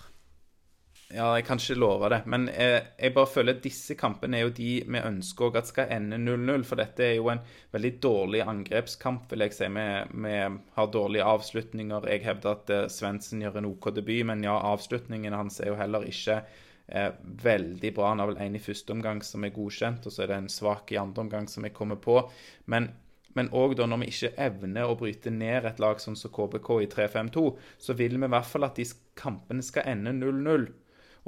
[1.12, 2.22] Ja, jeg kan ikke love det.
[2.26, 5.92] Men eh, jeg bare føler at disse kampene er jo de vi ønsker at skal
[5.94, 6.64] ende 0-0.
[6.66, 7.44] For dette er jo en
[7.76, 9.70] veldig dårlig angrepskamp, vil jeg si.
[9.76, 9.86] Vi,
[10.26, 10.34] vi
[10.78, 12.10] har dårlige avslutninger.
[12.10, 15.78] Jeg hevder at eh, Svendsen gjør en OK debut, men ja, avslutningen hans er jo
[15.78, 16.40] heller ikke
[16.88, 17.12] eh,
[17.46, 18.10] veldig bra.
[18.16, 20.52] Han har vel en i første omgang som er godkjent, og så er det en
[20.52, 22.24] svak i andre omgang som jeg kommer på.
[22.66, 22.94] Men
[23.34, 27.46] Men òg når vi ikke evner å bryte ned et lag som KBK i 3-5-2,
[27.82, 28.86] så vil vi i hvert fall at de
[29.18, 30.68] kampene skal ende 0-0.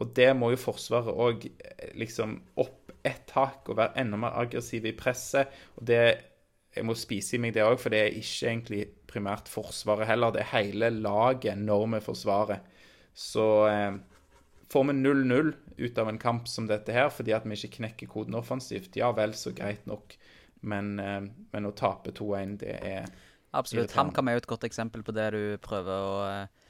[0.01, 1.45] Og det må jo Forsvaret òg
[1.95, 5.51] liksom opp ett hakk og være enda mer aggressive i presset.
[5.79, 6.05] Og det
[6.75, 10.33] Jeg må spise i meg det òg, for det er ikke egentlig primært Forsvaret heller.
[10.35, 12.59] Det er hele laget når vi forsvarer.
[13.15, 13.93] Så eh,
[14.67, 18.11] får vi 0-0 ut av en kamp som dette her fordi at vi ikke knekker
[18.11, 20.17] koden offensivt, ja vel, så greit nok.
[20.67, 21.21] Men, eh,
[21.53, 23.07] men å tape 2-1, det er
[23.55, 23.93] Absolutt.
[23.95, 26.64] HamKam er jo et godt eksempel på det du prøver å, eh,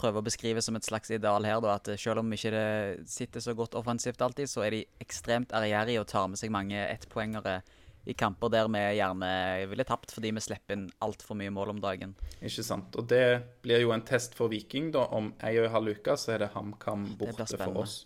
[0.00, 1.60] prøver å beskrive som et slags ideal her.
[1.62, 5.52] Da, at selv om ikke det sitter så godt offensivt alltid, så er de ekstremt
[5.56, 7.60] ærgjerrige og tar med seg mange ettpoengere
[8.08, 9.30] i kamper der vi gjerne
[9.68, 12.14] ville tapt fordi vi slipper inn altfor mye mål om dagen.
[12.40, 12.96] Ikke sant.
[12.96, 13.24] Og det
[13.64, 15.04] blir jo en test for Viking, da.
[15.16, 18.04] Om ei og en halv uke så er det HamKam borte for oss.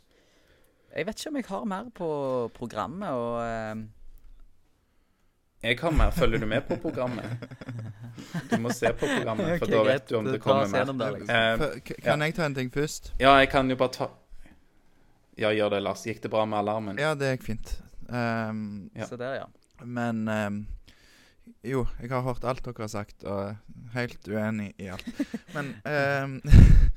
[0.94, 2.08] Jeg vet ikke om jeg har mer på
[2.54, 3.84] programmet, og eh,
[5.64, 6.10] Jeg har mer.
[6.12, 7.24] Følger du med på programmet?
[8.50, 11.16] Du må se på programmet, for okay, da vet du om det kommer mer.
[11.24, 13.12] Eh, F- Kan jeg ta en ting først?
[13.20, 14.08] ja, jeg kan jo bare ta
[15.40, 16.04] Ja, gjør det, Lars.
[16.06, 16.98] Gikk det bra med alarmen?
[17.00, 17.72] Ja, det gikk fint.
[18.08, 19.06] Um, Ja.
[19.08, 19.46] Se der, ja.
[19.84, 20.66] men um,
[21.64, 23.56] Jo, jeg har hørt alt dere har sagt, og er
[23.96, 25.08] helt uenig i alt.
[25.54, 26.36] Men ehm,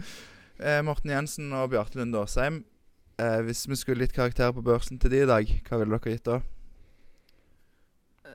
[0.60, 2.62] eh, Morten Jensen og Bjarte Lunde Åsheim
[3.22, 6.14] uh, Hvis vi skulle gitt karakter på børsen til de i dag, hva ville dere
[6.18, 6.40] gitt da?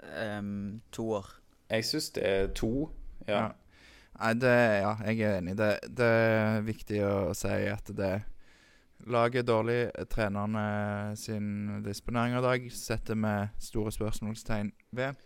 [0.02, 1.28] Em, to år.
[1.70, 2.90] Jeg syns det er to.
[3.28, 3.48] Ja.
[4.18, 5.56] Nei, det, ja, jeg er enig.
[5.58, 8.12] Det, det er viktig å si at det
[9.10, 9.78] Laget er dårlig.
[10.12, 15.18] Trenerne sin disponering av dag setter vi store spørsmålstegn ved.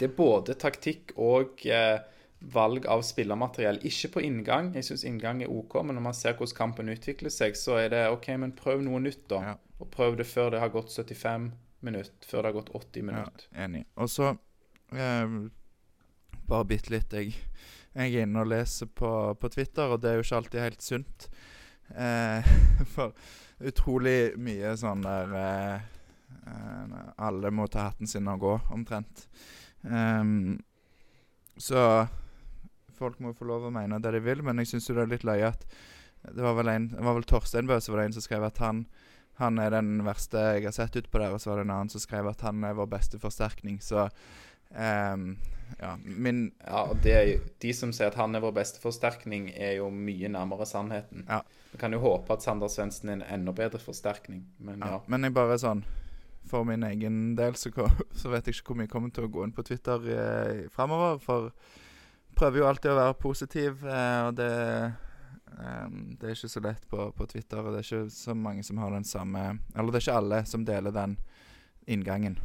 [0.00, 2.00] Det er både taktikk og eh,
[2.54, 3.78] valg av spillermateriell.
[3.86, 4.72] Ikke på inngang.
[4.74, 7.92] Jeg syns inngang er OK, men når man ser hvordan kampen utvikler seg, så er
[7.92, 9.42] det OK, men prøv noe nytt, da.
[9.52, 9.56] Ja.
[9.80, 11.52] Og prøv det før det har gått 75
[11.86, 12.28] minutter.
[12.28, 13.46] Før det har gått 80 minutter.
[13.50, 13.84] Ja, enig.
[14.00, 14.32] Og så
[14.92, 15.36] eh,
[16.50, 17.14] Bare bitte litt.
[17.14, 17.36] Jeg,
[17.94, 20.82] jeg er inne og leser på, på Twitter, og det er jo ikke alltid helt
[20.82, 21.28] sunt.
[21.94, 22.50] Eh,
[22.94, 23.14] for
[23.60, 25.88] utrolig mye sånn der eh,
[26.46, 29.26] eh, Alle må ta hatten sin og gå, omtrent.
[29.86, 30.58] Ehm,
[31.56, 32.06] så
[32.96, 35.26] folk må få lov å mene det de vil, men jeg syns det er litt
[35.28, 35.64] løye at
[36.20, 38.44] det var vel, en, det var vel Torstein Bø som var det en som skrev
[38.44, 38.82] at han
[39.38, 41.92] han er den verste jeg har sett utpå der, og så var det en annen
[41.92, 43.78] som skrev at han er vår beste forsterkning.
[43.84, 44.08] Så
[44.74, 45.30] um,
[45.78, 49.50] ja, min Ja, og det jo, De som sier at han er vår beste forsterkning,
[49.54, 51.24] er jo mye nærmere sannheten.
[51.28, 51.40] Ja.
[51.72, 54.96] Vi kan jo håpe at Sander Svendsen er en enda bedre forsterkning, men ja.
[54.96, 55.02] ja.
[55.06, 55.84] Men jeg bare sånn
[56.50, 57.70] For min egen del så,
[58.16, 60.66] så vet jeg ikke hvor mye jeg kommer til å gå inn på Twitter eh,
[60.72, 61.20] framover.
[61.22, 61.52] For
[62.36, 64.50] prøver jo alltid å være positiv, eh, og det
[65.58, 68.64] ehm, Det er ikke så lett på, på Twitter, og det er ikke så mange
[68.66, 69.44] som har den samme
[69.74, 71.18] Eller det er ikke alle som deler den
[71.90, 72.38] inngangen.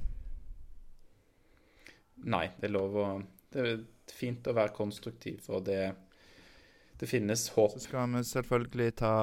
[2.25, 3.07] Nei, det er lov å
[3.53, 5.93] Det er fint å være konstruktiv, og det,
[6.99, 7.75] det finnes håp.
[7.75, 9.15] Så skal vi selvfølgelig ta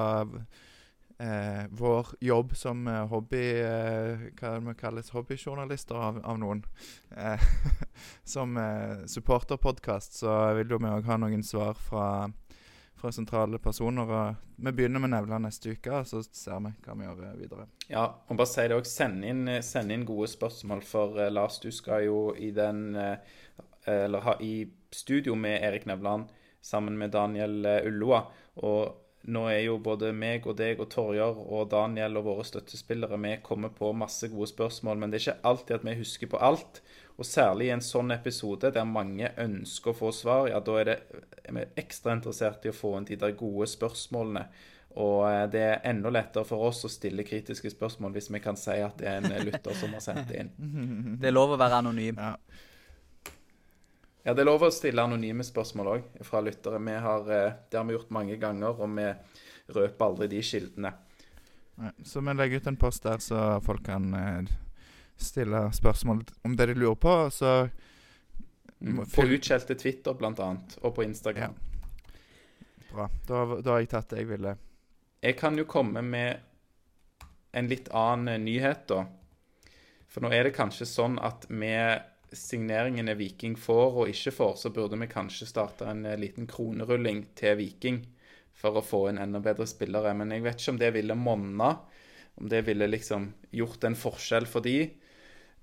[1.17, 6.63] eh, vår jobb som eh, hobby eh, Hva det kalles hobbyjournalister av, av noen.
[7.15, 7.43] Eh,
[8.35, 12.07] som eh, supporterpodkast så vil jo vi òg ha noen svar fra,
[13.03, 14.07] fra sentrale personer.
[14.07, 17.67] Og vi begynner med Nevla neste uke, og så ser vi hva vi gjør videre.
[17.89, 21.71] Ja, og bare si det også, send send inn gode spørsmål, for uh, Lars, du
[21.75, 23.17] skal jo i den uh,
[23.83, 24.63] Eller ha i
[24.95, 26.29] studio med Erik Nevland
[26.63, 28.23] sammen med Daniel uh, Ulloa.
[28.63, 33.19] Og nå er jo både meg og deg og Torjer og Daniel og våre støttespillere
[33.19, 36.39] Vi kommer på masse gode spørsmål, men det er ikke alltid at vi husker på
[36.39, 36.81] alt.
[37.13, 40.89] Og særlig i en sånn episode der mange ønsker å få svar, ja, da er,
[40.89, 44.47] det, er vi ekstra interessert i å få inn de der gode spørsmålene.
[44.97, 48.57] Og eh, det er enda lettere for oss å stille kritiske spørsmål hvis vi kan
[48.57, 50.53] si at det er en lytter som har sendt det inn.
[51.21, 52.19] Det er lov å være anonym.
[52.19, 52.35] Ja.
[54.23, 56.77] Ja, det er lov å stille anonyme spørsmål òg fra lyttere.
[56.79, 59.09] Vi har, eh, det har vi gjort mange ganger, og vi
[59.75, 60.93] røper aldri de kildene.
[62.05, 64.53] Så vi legger ut en post der, så folk kan eh,
[65.17, 67.15] stille spørsmål om det de lurer på.
[67.31, 67.53] Så
[68.83, 69.05] Mm.
[69.15, 71.53] På utskjelte Twitter blant annet, og på Instagram.
[72.91, 73.09] bra.
[73.27, 74.57] Da, da har jeg tatt det jeg ville.
[75.23, 76.41] Jeg kan jo komme med
[77.55, 79.05] en litt annen eh, nyhet, da.
[80.11, 82.03] For nå er det kanskje sånn at med
[82.35, 87.23] signeringene Viking får og ikke får, så burde vi kanskje starte en eh, liten kronerulling
[87.39, 88.03] til Viking
[88.53, 90.11] for å få inn enda bedre spillere.
[90.17, 91.71] Men jeg vet ikke om det ville monna,
[92.35, 94.91] om det ville liksom gjort en forskjell for de.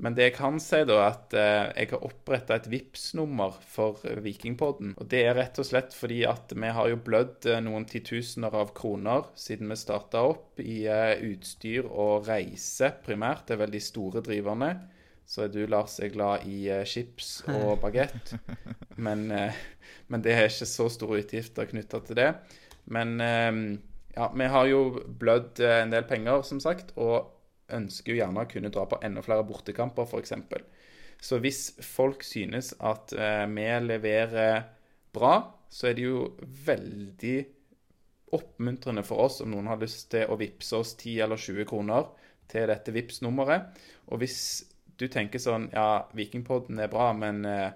[0.01, 4.21] Men det jeg kan si, da, at eh, jeg har oppretta et Vipps-nummer for eh,
[4.25, 4.95] Vikingpodden.
[4.97, 8.55] Og det er rett og slett fordi at vi har jo blødd eh, noen titusener
[8.57, 13.45] av kroner siden vi starta opp i eh, utstyr og reise, primært.
[13.49, 14.71] Det er vel de store driverne.
[15.29, 18.33] så er du, Lars, er glad i chips og bagett.
[18.97, 19.29] Men,
[20.09, 22.31] men det er ikke så store utgifter knytta til det.
[22.91, 24.81] Men ja, vi har jo
[25.21, 27.31] blødd en del penger, som sagt, og
[27.77, 30.35] ønsker jo gjerne å kunne dra på enda flere bortekamper, f.eks.
[31.21, 34.63] Så hvis folk synes at eh, vi leverer
[35.13, 35.35] bra,
[35.71, 36.23] så er det jo
[36.67, 37.37] veldig
[38.37, 42.11] oppmuntrende for oss om noen har lyst til å vippse oss 10 eller 20 kroner
[42.51, 43.79] til dette vips nummeret
[44.11, 44.39] Og hvis
[44.99, 47.71] du tenker sånn Ja, Vikingpodden er bra, men eh,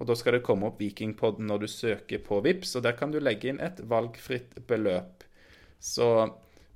[0.00, 3.10] Og da skal det komme opp Vikingpodden når du søker på Vips, og der kan
[3.12, 5.16] du legge inn et valgfritt beløp.
[5.80, 6.06] Så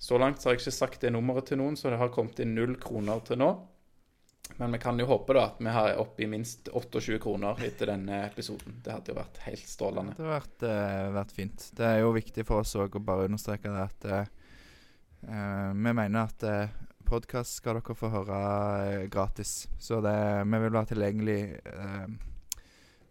[0.05, 2.43] så langt så har jeg ikke sagt det nummeret til noen, så det har kommet
[2.45, 3.47] inn null kroner til nå.
[4.61, 7.89] Men vi kan jo håpe da at vi har oppe i minst 28 kroner etter
[7.89, 8.83] denne episoden.
[8.85, 10.12] Det hadde jo vært helt strålende.
[10.18, 11.64] Det hadde vært, uh, vært fint.
[11.79, 16.20] Det er jo viktig for oss òg å bare understreke det at uh, vi mener
[16.20, 16.77] at uh,
[17.07, 19.65] podkast skal dere få høre uh, gratis.
[19.79, 20.17] Så det,
[20.49, 21.41] vi vil være tilgjengelig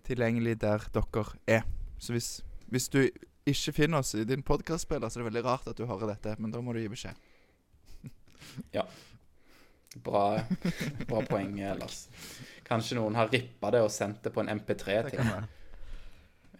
[0.03, 1.63] tilgjengelig der dere er.
[1.99, 2.29] Så hvis,
[2.67, 2.99] hvis du
[3.45, 6.35] ikke finner oss i din podkastspiller, så er det veldig rart at du hører dette,
[6.39, 7.15] men da må du gi beskjed.
[8.77, 8.85] ja.
[10.03, 10.41] Bra,
[11.07, 12.07] bra poeng, Lars.
[12.67, 15.49] Kanskje noen har rippa det og sendt det på en MP3 til meg.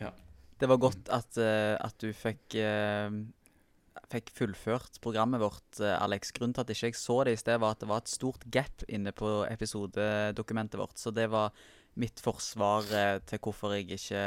[0.01, 0.11] Ja.
[0.59, 3.09] Det var godt at, uh, at du fikk uh,
[4.13, 6.31] fikk fullført programmet vårt, uh, Alex.
[6.35, 8.45] Grunnen til at ikke jeg så det i sted, var at det var et stort
[8.53, 10.97] gap inne på episodedokumentet vårt.
[11.01, 11.53] Så det var
[11.99, 12.87] mitt forsvar
[13.29, 14.23] til hvorfor jeg ikke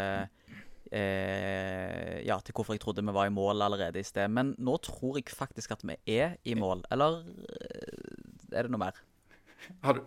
[0.92, 4.30] eh, ja, til hvorfor jeg trodde vi var i mål allerede i sted.
[4.32, 6.84] Men nå tror jeg faktisk at vi er i mål.
[6.92, 9.00] Eller eh, er det noe mer?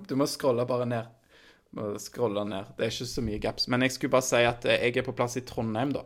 [0.07, 1.09] Du, må scrolle bare ned.
[2.01, 2.73] Scrolle ned.
[2.77, 3.67] Det er ikke så mye gaps.
[3.67, 6.05] Men jeg skulle bare si at eh, jeg er på plass i Trondheim, da.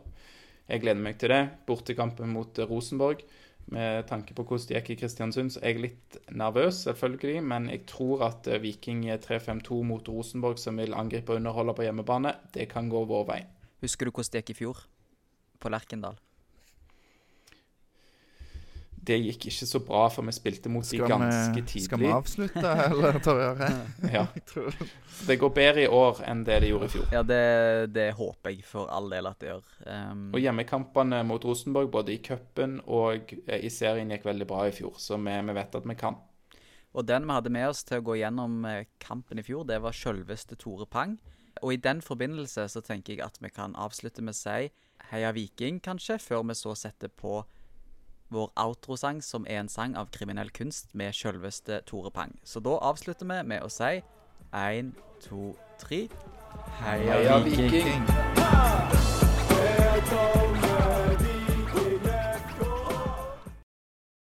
[0.64, 1.42] Jeg gleder meg til det.
[1.68, 3.24] Bortekampen mot eh, Rosenborg.
[3.72, 7.40] Med tanke på hvordan det gikk i Kristiansund, så er jeg litt nervøs, selvfølgelig.
[7.48, 12.34] Men jeg tror at Viking 3-5-2 mot Rosenborg, som vil angripe og underholde på hjemmebane,
[12.54, 13.40] det kan gå vår vei.
[13.84, 14.84] Husker du hvordan det gikk i fjor?
[15.60, 16.20] På Lerkendal?
[19.04, 21.84] Det gikk ikke så bra, for vi spilte mot de ganske tidlig.
[21.86, 23.68] Skal vi avslutte, eller, Torjare?
[24.16, 24.26] ja.
[25.26, 27.06] Det går bedre i år enn det det gjorde i fjor.
[27.12, 27.40] Ja, det,
[27.94, 29.72] det håper jeg for all del at det gjør.
[29.84, 30.24] Um...
[30.32, 34.74] Og hjemmekampene mot Rosenborg, både i cupen og eh, i serien, gikk veldig bra i
[34.74, 36.18] fjor, så vi, vi vet at vi kan.
[36.94, 39.80] Og den vi hadde med oss til å gå gjennom eh, kampen i fjor, det
[39.84, 41.18] var selveste Tore Pang.
[41.62, 44.70] Og i den forbindelse så tenker jeg at vi kan avslutte med å si
[45.10, 47.42] Heia Viking, kanskje, før vi så setter på
[48.28, 52.38] vår outrosang, som er en sang av kriminell kunst med sjølveste Tore Pang.
[52.44, 54.00] Så da avslutter vi med å si
[54.54, 54.94] én,
[55.24, 56.08] to, tre
[56.80, 57.70] Heia, Viking!
[57.70, 58.04] Viking.